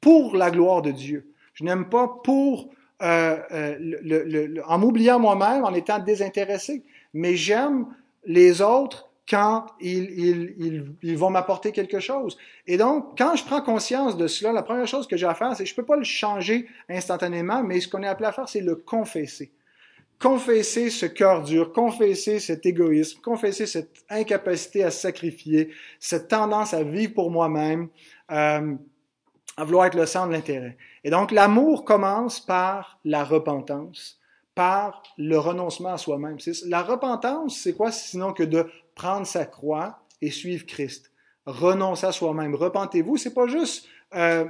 pour 0.00 0.36
la 0.36 0.50
gloire 0.50 0.82
de 0.82 0.90
Dieu. 0.90 1.32
Je 1.54 1.64
n'aime 1.64 1.88
pas 1.88 2.08
pour 2.22 2.70
euh, 3.02 3.38
euh, 3.52 3.76
le, 3.78 4.24
le, 4.24 4.62
en 4.66 4.78
m'oubliant 4.78 5.18
moi-même, 5.18 5.64
en 5.64 5.74
étant 5.74 5.98
désintéressé. 5.98 6.82
Mais 7.12 7.36
j'aime 7.36 7.86
les 8.24 8.62
autres 8.62 9.10
quand 9.28 9.66
ils, 9.80 10.10
ils, 10.18 10.54
ils, 10.58 10.92
ils 11.02 11.18
vont 11.18 11.30
m'apporter 11.30 11.72
quelque 11.72 11.98
chose. 11.98 12.36
Et 12.66 12.76
donc, 12.76 13.18
quand 13.18 13.34
je 13.34 13.44
prends 13.44 13.60
conscience 13.60 14.16
de 14.16 14.26
cela, 14.28 14.52
la 14.52 14.62
première 14.62 14.86
chose 14.86 15.06
que 15.06 15.16
j'ai 15.16 15.26
à 15.26 15.34
faire, 15.34 15.54
c'est 15.56 15.66
je 15.66 15.74
peux 15.74 15.84
pas 15.84 15.96
le 15.96 16.04
changer 16.04 16.68
instantanément, 16.88 17.62
mais 17.62 17.80
ce 17.80 17.88
qu'on 17.88 18.02
est 18.02 18.06
appelé 18.08 18.28
à 18.28 18.32
faire, 18.32 18.48
c'est 18.48 18.60
le 18.60 18.76
confesser. 18.76 19.50
Confesser 20.18 20.88
ce 20.88 21.04
cœur 21.04 21.42
dur, 21.42 21.72
confesser 21.72 22.38
cet 22.38 22.64
égoïsme, 22.64 23.20
confesser 23.20 23.66
cette 23.66 24.04
incapacité 24.08 24.82
à 24.82 24.90
sacrifier, 24.90 25.70
cette 25.98 26.28
tendance 26.28 26.72
à 26.72 26.82
vivre 26.84 27.12
pour 27.12 27.30
moi-même, 27.30 27.88
euh, 28.30 28.74
à 29.56 29.64
vouloir 29.64 29.86
être 29.86 29.94
le 29.94 30.06
centre 30.06 30.28
de 30.28 30.32
l'intérêt. 30.32 30.76
Et 31.04 31.10
donc, 31.10 31.30
l'amour 31.30 31.84
commence 31.84 32.40
par 32.40 32.98
la 33.04 33.24
repentance, 33.24 34.20
par 34.54 35.02
le 35.16 35.38
renoncement 35.38 35.94
à 35.94 35.98
soi-même. 35.98 36.36
La 36.66 36.82
repentance, 36.82 37.58
c'est 37.58 37.74
quoi? 37.74 37.90
Sinon 37.90 38.32
que 38.32 38.42
de 38.42 38.66
prendre 38.94 39.26
sa 39.26 39.46
croix 39.46 40.00
et 40.20 40.30
suivre 40.30 40.66
Christ? 40.66 41.10
Renoncer 41.46 42.06
à 42.06 42.12
soi-même. 42.12 42.54
Repentez-vous, 42.54 43.16
c'est 43.16 43.34
pas 43.34 43.46
juste 43.46 43.86
euh, 44.14 44.46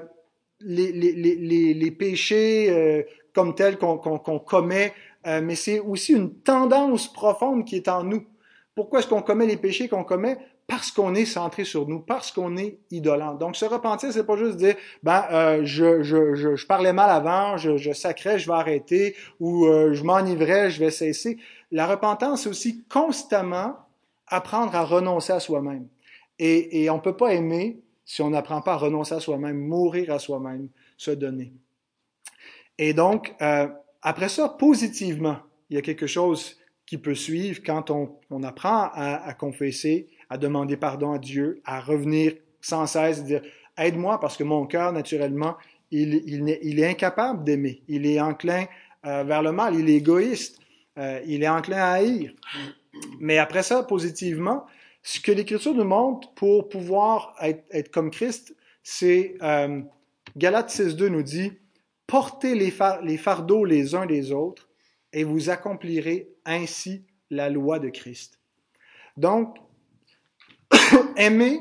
les, 0.60 1.90
péchés 1.90 2.70
euh, 2.70 3.02
comme 3.34 3.54
tels 3.54 3.78
qu'on 3.78 3.98
commet, 4.38 4.92
euh, 5.26 5.40
mais 5.42 5.54
c'est 5.54 5.80
aussi 5.80 6.14
une 6.14 6.34
tendance 6.34 7.12
profonde 7.12 7.64
qui 7.64 7.76
est 7.76 7.88
en 7.88 8.02
nous. 8.02 8.24
Pourquoi 8.74 9.00
est-ce 9.00 9.08
qu'on 9.08 9.22
commet 9.22 9.46
les 9.46 9.56
péchés 9.56 9.88
qu'on 9.88 10.04
commet? 10.04 10.38
Parce 10.66 10.90
qu'on 10.90 11.14
est 11.14 11.26
centré 11.26 11.64
sur 11.64 11.87
nous, 11.87 12.00
parce 12.00 12.33
qu'on 12.33 12.57
est 12.57 12.79
idolâtre. 12.90 13.38
Donc, 13.38 13.55
se 13.55 13.64
repentir, 13.64 14.12
c'est 14.12 14.26
pas 14.26 14.37
juste 14.37 14.57
dire, 14.57 14.74
ben, 15.02 15.24
euh, 15.31 15.61
je, 15.64 16.02
je, 16.02 16.35
je, 16.35 16.66
parlais 16.66 16.92
mal 16.92 17.09
avant, 17.11 17.57
je, 17.57 17.92
sacrais, 17.92 18.38
je 18.38 18.46
vais 18.48 18.57
arrêter, 18.57 19.14
ou 19.38 19.66
euh, 19.66 19.94
je 19.94 20.02
m'enivrais, 20.02 20.70
je 20.70 20.81
vais 20.81 20.90
cesser. 20.90 21.38
La 21.70 21.87
repentance, 21.87 22.42
c'est 22.42 22.48
aussi 22.48 22.85
constamment 22.88 23.76
apprendre 24.26 24.74
à 24.74 24.85
renoncer 24.85 25.33
à 25.33 25.38
soi-même. 25.38 25.87
Et, 26.40 26.83
et 26.83 26.90
on 26.90 26.98
peut 26.98 27.16
pas 27.16 27.33
aimer 27.33 27.81
si 28.05 28.22
on 28.22 28.31
n'apprend 28.31 28.61
pas 28.61 28.72
à 28.72 28.76
renoncer 28.76 29.14
à 29.14 29.20
soi-même, 29.20 29.59
mourir 29.59 30.12
à 30.12 30.18
soi-même, 30.18 30.68
se 30.96 31.12
donner. 31.12 31.52
Et 32.79 32.92
donc, 32.92 33.35
euh, 33.40 33.68
après 34.02 34.29
ça, 34.29 34.48
positivement, 34.48 35.38
il 35.70 35.76
y 35.76 35.79
a 35.79 35.83
quelque 35.83 36.07
chose 36.09 36.57
qui 36.87 36.98
peut 36.98 37.14
suivre 37.14 37.61
quand 37.64 37.90
on, 37.90 38.16
on 38.31 38.42
apprend 38.44 38.90
à 38.94 39.35
confesser, 39.35 40.07
à 40.30 40.38
demander 40.38 40.76
pardon 40.76 41.12
à 41.12 41.18
Dieu, 41.18 41.60
à 41.64 41.80
revenir 41.80 42.34
sans 42.60 42.86
cesse, 42.86 43.24
dire 43.24 43.42
aide-moi 43.78 44.18
parce 44.20 44.36
que 44.36 44.44
mon 44.44 44.66
cœur, 44.66 44.92
naturellement, 44.92 45.56
il, 45.90 46.14
il, 46.62 46.80
est 46.80 46.86
incapable 46.86 47.44
d'aimer. 47.44 47.82
Il 47.88 48.06
est 48.06 48.20
enclin 48.20 48.66
euh, 49.04 49.22
vers 49.22 49.42
le 49.42 49.52
mal, 49.52 49.76
il 49.76 49.88
est 49.88 49.96
égoïste, 49.96 50.58
euh, 50.98 51.20
il 51.26 51.42
est 51.42 51.48
enclin 51.48 51.78
à 51.78 51.90
haïr. 51.92 52.32
Mais 53.20 53.38
après 53.38 53.62
ça, 53.62 53.82
positivement, 53.82 54.66
ce 55.02 55.20
que 55.20 55.30
l'Écriture 55.30 55.74
nous 55.74 55.84
montre 55.84 56.32
pour 56.34 56.68
pouvoir 56.68 57.34
être, 57.40 57.90
comme 57.90 58.10
Christ, 58.10 58.56
c'est 58.82 59.36
euh, 59.42 59.80
Galates 60.36 60.70
6.2 60.70 61.06
nous 61.06 61.22
dit 61.22 61.52
Portez 62.06 62.54
les, 62.54 62.72
les 63.02 63.16
fardeaux 63.16 63.64
les 63.64 63.94
uns 63.94 64.06
des 64.06 64.32
autres 64.32 64.68
et 65.12 65.24
vous 65.24 65.50
accomplirez 65.50 66.28
ainsi 66.44 67.04
la 67.30 67.48
loi 67.50 67.78
de 67.78 67.88
Christ. 67.88 68.40
Donc, 69.16 69.56
aimer, 71.16 71.61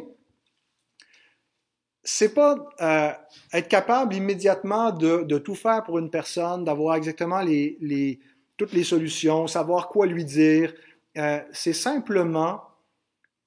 c'est 2.03 2.33
pas 2.33 2.55
euh, 2.81 3.11
être 3.51 3.67
capable 3.67 4.15
immédiatement 4.15 4.91
de, 4.91 5.37
tout 5.39 5.55
faire 5.55 5.83
pour 5.83 5.97
une 5.97 6.09
personne, 6.09 6.63
d'avoir 6.63 6.95
exactement 6.95 7.41
toutes 8.57 8.73
les 8.73 8.83
solutions, 8.83 9.47
savoir 9.47 9.89
quoi 9.89 10.05
lui 10.05 10.23
dire. 10.23 10.73
Euh, 11.17 11.39
c'est 11.51 11.73
simplement 11.73 12.61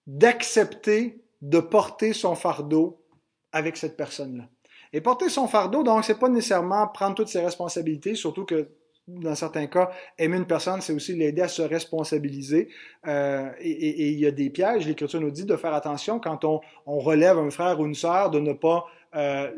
d'accepter 0.07 1.23
de 1.41 1.61
porter 1.61 2.12
son 2.12 2.35
fardeau 2.35 3.05
avec 3.53 3.77
cette 3.77 3.97
personne-là. 3.97 4.49
Et 4.93 5.01
porter 5.01 5.29
son 5.29 5.47
fardeau, 5.47 5.83
donc, 5.83 6.05
c'est 6.05 6.19
pas 6.19 6.29
nécessairement 6.29 6.88
prendre 6.88 7.14
toutes 7.14 7.29
ses 7.29 7.41
responsabilités, 7.41 8.14
surtout 8.14 8.45
que 8.45 8.69
dans 9.09 9.35
certains 9.35 9.66
cas, 9.66 9.90
aimer 10.18 10.37
une 10.37 10.47
personne, 10.47 10.81
c'est 10.81 10.92
aussi 10.92 11.14
l'aider 11.14 11.42
à 11.42 11.49
se 11.49 11.62
responsabiliser. 11.62 12.68
Euh, 13.07 13.51
et, 13.59 13.71
et, 13.71 14.03
et, 14.03 14.09
il 14.11 14.21
y 14.21 14.27
a 14.27 14.31
des 14.31 14.51
pièges. 14.51 14.87
L'Écriture 14.87 15.21
nous 15.21 15.31
dit 15.31 15.44
de 15.44 15.57
faire 15.57 15.73
attention 15.73 16.21
quand 16.21 16.44
on, 16.44 16.61
on 16.87 16.99
relève 16.99 17.38
un 17.38 17.51
frère 17.51 17.81
ou 17.81 17.87
une 17.87 17.94
sœur, 17.94 18.31
de 18.31 18.38
ne 18.38 18.53
pas 18.53 18.85
euh, 19.16 19.51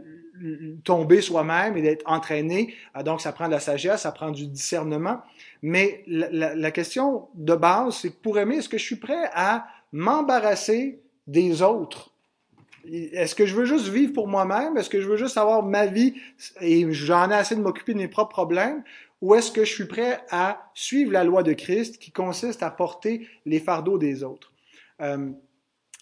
tomber 0.85 1.21
soi-même 1.21 1.77
et 1.77 1.83
d'être 1.83 2.05
entraîné. 2.07 2.75
Euh, 2.97 3.03
donc, 3.03 3.21
ça 3.21 3.33
prend 3.33 3.47
de 3.47 3.53
la 3.53 3.61
sagesse, 3.61 4.03
ça 4.03 4.13
prend 4.13 4.31
du 4.31 4.47
discernement. 4.47 5.21
Mais 5.63 6.05
la, 6.07 6.55
la, 6.55 6.71
question 6.71 7.29
de 7.35 7.55
base, 7.55 7.97
c'est 7.97 8.23
pour 8.23 8.39
aimer, 8.39 8.57
est-ce 8.57 8.69
que 8.69 8.79
je 8.79 8.85
suis 8.85 8.97
prêt 8.97 9.29
à 9.35 9.67
m'embarrasser 9.93 11.01
des 11.27 11.61
autres? 11.63 12.13
Est-ce 12.89 13.35
que 13.35 13.45
je 13.45 13.55
veux 13.55 13.67
juste 13.67 13.89
vivre 13.89 14.13
pour 14.13 14.27
moi-même? 14.27 14.77
Est-ce 14.77 14.89
que 14.89 15.01
je 15.01 15.09
veux 15.09 15.19
juste 15.19 15.37
avoir 15.37 15.63
ma 15.63 15.87
vie 15.87 16.15
et 16.61 16.91
j'en 16.93 17.31
ai 17.31 17.35
assez 17.35 17.55
de 17.55 17.61
m'occuper 17.61 17.93
de 17.93 17.99
mes 17.99 18.09
propres 18.09 18.33
problèmes? 18.33 18.83
Ou 19.21 19.35
est-ce 19.35 19.53
que 19.53 19.65
je 19.65 19.73
suis 19.73 19.87
prêt 19.87 20.21
à 20.31 20.71
suivre 20.75 21.13
la 21.13 21.25
loi 21.25 21.43
de 21.43 21.53
Christ 21.53 21.99
qui 21.99 22.11
consiste 22.11 22.63
à 22.63 22.71
porter 22.71 23.27
les 23.45 23.61
fardeaux 23.61 23.99
des 23.99 24.23
autres? 24.23 24.53
Euh, 25.01 25.31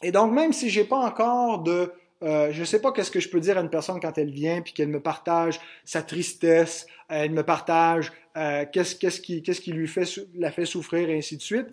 et 0.02 0.12
donc, 0.12 0.32
même 0.32 0.52
si 0.52 0.70
j'ai 0.70 0.84
pas 0.84 0.98
encore 0.98 1.62
de... 1.62 1.92
Euh, 2.22 2.48
je 2.52 2.64
sais 2.64 2.80
pas 2.80 2.90
qu'est-ce 2.90 3.12
que 3.12 3.20
je 3.20 3.28
peux 3.28 3.38
dire 3.38 3.58
à 3.58 3.60
une 3.60 3.70
personne 3.70 4.00
quand 4.00 4.18
elle 4.18 4.30
vient 4.30 4.60
puis 4.60 4.72
qu'elle 4.72 4.88
me 4.88 5.00
partage 5.00 5.60
sa 5.84 6.02
tristesse, 6.02 6.86
elle 7.08 7.30
me 7.30 7.44
partage 7.44 8.12
euh, 8.36 8.64
qu'est-ce 8.72 8.96
qu'est-ce 8.96 9.20
qui 9.20 9.40
qu'est-ce 9.40 9.60
qui 9.60 9.70
lui 9.70 9.86
fait 9.86 10.02
la 10.34 10.50
fait 10.50 10.66
souffrir 10.66 11.08
et 11.10 11.16
ainsi 11.16 11.36
de 11.36 11.42
suite. 11.42 11.66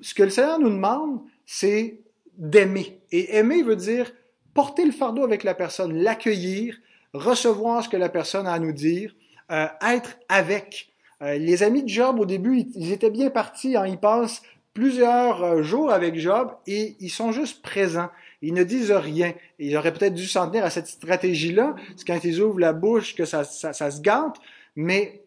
Ce 0.00 0.14
que 0.14 0.22
le 0.22 0.30
Seigneur 0.30 0.60
nous 0.60 0.70
demande, 0.70 1.20
c'est 1.44 1.98
d'aimer. 2.36 3.00
Et 3.10 3.36
aimer 3.36 3.62
veut 3.62 3.76
dire 3.76 4.12
porter 4.54 4.84
le 4.84 4.92
fardeau 4.92 5.24
avec 5.24 5.42
la 5.42 5.54
personne, 5.54 5.94
l'accueillir, 5.94 6.78
recevoir 7.12 7.82
ce 7.84 7.88
que 7.88 7.96
la 7.96 8.08
personne 8.08 8.46
a 8.46 8.52
à 8.52 8.58
nous 8.58 8.72
dire, 8.72 9.14
euh, 9.50 9.66
être 9.82 10.18
avec. 10.28 10.92
Euh, 11.22 11.36
les 11.36 11.62
amis 11.62 11.82
de 11.82 11.88
Job, 11.88 12.18
au 12.18 12.26
début, 12.26 12.66
ils, 12.74 12.92
étaient 12.92 13.10
bien 13.10 13.30
partis. 13.30 13.76
Hein, 13.76 13.86
ils 13.86 13.98
passent 13.98 14.42
plusieurs 14.72 15.42
euh, 15.42 15.62
jours 15.62 15.90
avec 15.90 16.18
Job 16.18 16.52
et 16.66 16.96
ils 17.00 17.10
sont 17.10 17.32
juste 17.32 17.62
présents. 17.62 18.10
Ils 18.42 18.54
ne 18.54 18.64
disent 18.64 18.92
rien. 18.92 19.34
ils 19.58 19.76
auraient 19.76 19.92
peut-être 19.92 20.14
dû 20.14 20.26
s'en 20.26 20.48
tenir 20.48 20.64
à 20.64 20.70
cette 20.70 20.86
stratégie-là. 20.86 21.74
C'est 21.96 22.06
quand 22.06 22.24
ils 22.24 22.40
ouvrent 22.40 22.60
la 22.60 22.72
bouche 22.72 23.14
que 23.14 23.24
ça, 23.24 23.44
ça, 23.44 23.90
se 23.90 24.00
gâte. 24.00 24.36
Mais 24.76 25.22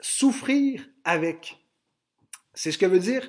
souffrir 0.00 0.82
avec, 1.04 1.58
c'est 2.54 2.70
ce 2.70 2.78
que 2.78 2.86
veut 2.86 3.00
dire 3.00 3.28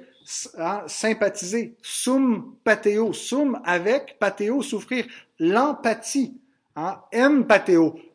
hein, 0.57 0.83
sympathiser. 0.87 1.75
Sum 1.81 2.55
pateo. 2.63 3.11
Sum 3.13 3.59
avec, 3.65 4.17
pateo, 4.19 4.61
souffrir. 4.61 5.05
L'empathie. 5.39 6.39
Hein? 6.75 6.99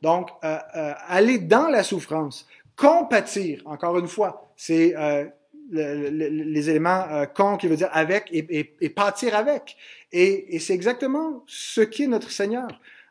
Donc 0.03 0.31
euh, 0.45 0.59
euh, 0.77 0.93
aller 1.09 1.39
dans 1.39 1.69
la 1.69 1.83
souffrance. 1.83 2.47
Compatir, 2.77 3.63
encore 3.67 3.99
une 3.99 4.09
fois, 4.09 4.53
c'est 4.57 4.97
euh, 4.97 5.27
le, 5.71 6.11
le, 6.11 6.29
les 6.29 6.71
éléments 6.71 7.07
con 7.35 7.57
qui 7.57 7.69
veut 7.69 7.77
dire 7.77 7.91
avec 7.93 8.29
et, 8.33 8.47
et, 8.59 8.77
et 8.81 8.89
pâtir 8.91 9.35
avec. 9.35 9.77
Et, 10.13 10.59
c'est 10.59 10.75
exactement 10.75 11.45
ce 11.47 11.81
qui 11.81 12.05
est 12.05 12.09
notre 12.09 12.31
Seigneur, 12.31 12.69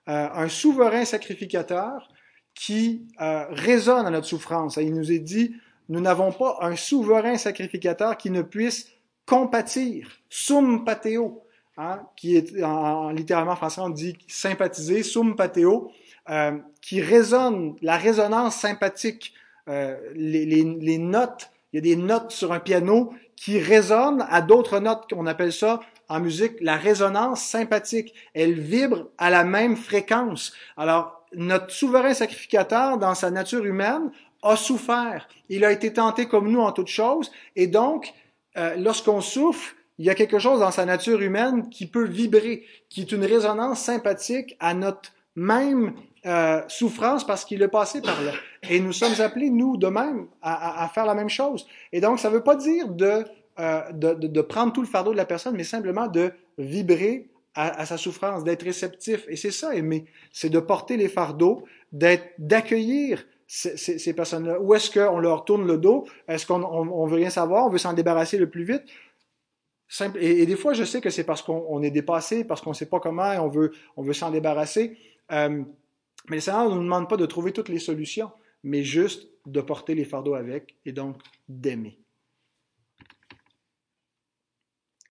un 0.07 0.49
souverain 0.49 1.05
sacrificateur 1.05 2.09
qui 2.53 3.07
résonne 3.17 4.05
à 4.05 4.09
notre 4.09 4.27
souffrance. 4.27 4.77
Il 4.77 4.93
nous 4.93 5.11
est 5.11 5.19
dit, 5.19 5.55
nous 5.87 6.01
n'avons 6.01 6.33
pas 6.33 6.57
un 6.61 6.75
souverain 6.75 7.37
sacrificateur 7.37 8.17
qui 8.17 8.31
ne 8.31 8.41
puisse 8.41 8.89
compatir, 9.25 10.09
sum 10.29 10.83
pateo, 10.83 11.43
hein, 11.79 12.01
qui 12.15 12.35
est 12.35 12.63
en, 12.63 13.09
littéralement 13.09 13.53
en 13.53 13.55
français 13.55 13.81
on 13.81 13.89
dit 13.89 14.17
sympathiser, 14.27 15.01
sum 15.01 15.35
pateo, 15.35 15.91
euh, 16.29 16.57
qui 16.81 17.01
résonne, 17.01 17.75
la 17.81 17.97
résonance 17.97 18.55
sympathique, 18.55 19.33
euh, 19.67 19.97
les, 20.13 20.45
les, 20.45 20.63
les, 20.63 20.97
notes, 20.97 21.49
il 21.73 21.77
y 21.77 21.79
a 21.79 21.95
des 21.95 22.01
notes 22.01 22.31
sur 22.31 22.51
un 22.51 22.59
piano 22.59 23.13
qui 23.35 23.59
résonnent 23.59 24.25
à 24.29 24.41
d'autres 24.41 24.79
notes, 24.79 25.11
on 25.15 25.25
appelle 25.25 25.53
ça 25.53 25.79
en 26.09 26.19
musique 26.19 26.53
la 26.59 26.75
résonance 26.75 27.41
sympathique. 27.43 28.13
Elle 28.33 28.59
vibre 28.59 29.09
à 29.17 29.29
la 29.29 29.43
même 29.43 29.77
fréquence. 29.77 30.53
Alors, 30.75 31.23
notre 31.33 31.71
souverain 31.71 32.13
sacrificateur, 32.13 32.97
dans 32.97 33.13
sa 33.13 33.29
nature 33.29 33.63
humaine, 33.63 34.11
a 34.41 34.55
souffert. 34.55 35.27
Il 35.49 35.63
a 35.63 35.71
été 35.71 35.93
tenté 35.93 36.27
comme 36.27 36.51
nous 36.51 36.61
en 36.61 36.71
toutes 36.71 36.87
choses. 36.87 37.31
Et 37.55 37.67
donc, 37.67 38.13
euh, 38.57 38.75
lorsqu'on 38.77 39.21
souffre, 39.21 39.75
il 39.99 40.05
y 40.05 40.09
a 40.09 40.15
quelque 40.15 40.39
chose 40.39 40.61
dans 40.61 40.71
sa 40.71 40.85
nature 40.85 41.21
humaine 41.21 41.69
qui 41.69 41.85
peut 41.85 42.05
vibrer, 42.05 42.63
qui 42.89 43.01
est 43.01 43.11
une 43.11 43.25
résonance 43.25 43.81
sympathique 43.81 44.55
à 44.61 44.73
notre 44.73 45.11
même 45.35 45.93
euh, 46.25 46.61
souffrance 46.69 47.27
parce 47.27 47.43
qu'il 47.43 47.61
est 47.61 47.67
passé 47.67 48.01
par 48.01 48.21
là. 48.23 48.31
Et 48.69 48.79
nous 48.79 48.93
sommes 48.93 49.19
appelés, 49.19 49.49
nous, 49.49 49.75
de 49.75 49.87
même, 49.87 50.27
à, 50.41 50.83
à, 50.83 50.87
faire 50.87 51.05
la 51.05 51.15
même 51.15 51.29
chose. 51.29 51.67
Et 51.91 51.99
donc, 51.99 52.19
ça 52.19 52.29
ne 52.29 52.35
veut 52.35 52.43
pas 52.43 52.55
dire 52.55 52.87
de, 52.87 53.25
euh, 53.59 53.81
de, 53.91 54.41
prendre 54.41 54.71
tout 54.71 54.81
le 54.81 54.87
fardeau 54.87 55.11
de 55.11 55.17
la 55.17 55.25
personne, 55.25 55.55
mais 55.55 55.65
simplement 55.65 56.07
de 56.07 56.31
vibrer 56.57 57.27
à, 57.53 57.81
à 57.81 57.85
sa 57.85 57.97
souffrance, 57.97 58.45
d'être 58.45 58.63
réceptif. 58.63 59.25
Et 59.27 59.35
c'est 59.35 59.51
ça, 59.51 59.75
aimer. 59.75 60.05
C'est 60.31 60.49
de 60.49 60.59
porter 60.59 60.95
les 60.95 61.09
fardeaux, 61.09 61.65
d'accueillir 61.91 63.25
ces, 63.49 64.13
personnes-là? 64.13 64.59
Ou 64.59 64.75
est-ce 64.75 64.91
qu'on 64.91 65.19
leur 65.19 65.43
tourne 65.43 65.65
le 65.65 65.77
dos? 65.77 66.05
Est-ce 66.27 66.45
qu'on 66.45 66.63
on, 66.63 67.07
veut 67.07 67.15
rien 67.15 67.31
savoir? 67.31 67.65
On 67.65 67.69
veut 67.69 67.79
s'en 67.79 67.93
débarrasser 67.93 68.37
le 68.37 68.49
plus 68.49 68.63
vite? 68.63 68.83
Et, 70.19 70.45
des 70.45 70.55
fois, 70.55 70.73
je 70.73 70.83
sais 70.83 71.01
que 71.01 71.09
c'est 71.09 71.23
parce 71.23 71.41
qu'on 71.41 71.81
est 71.81 71.89
dépassé, 71.89 72.43
parce 72.43 72.61
qu'on 72.61 72.71
ne 72.71 72.75
sait 72.75 72.85
pas 72.89 72.99
comment 72.99 73.31
et 73.33 73.39
on 73.39 73.49
veut, 73.49 73.71
on 73.97 74.03
veut 74.03 74.13
s'en 74.13 74.29
débarrasser. 74.29 74.97
Euh, 75.31 75.63
mais 76.29 76.37
le 76.37 76.41
Seigneur 76.41 76.69
ne 76.69 76.75
nous 76.75 76.83
demande 76.83 77.09
pas 77.09 77.17
de 77.17 77.25
trouver 77.25 77.51
toutes 77.51 77.69
les 77.69 77.79
solutions, 77.79 78.31
mais 78.63 78.83
juste 78.83 79.29
de 79.45 79.61
porter 79.61 79.95
les 79.95 80.05
fardeaux 80.05 80.35
avec 80.35 80.75
et 80.85 80.91
donc 80.91 81.17
d'aimer. 81.47 81.97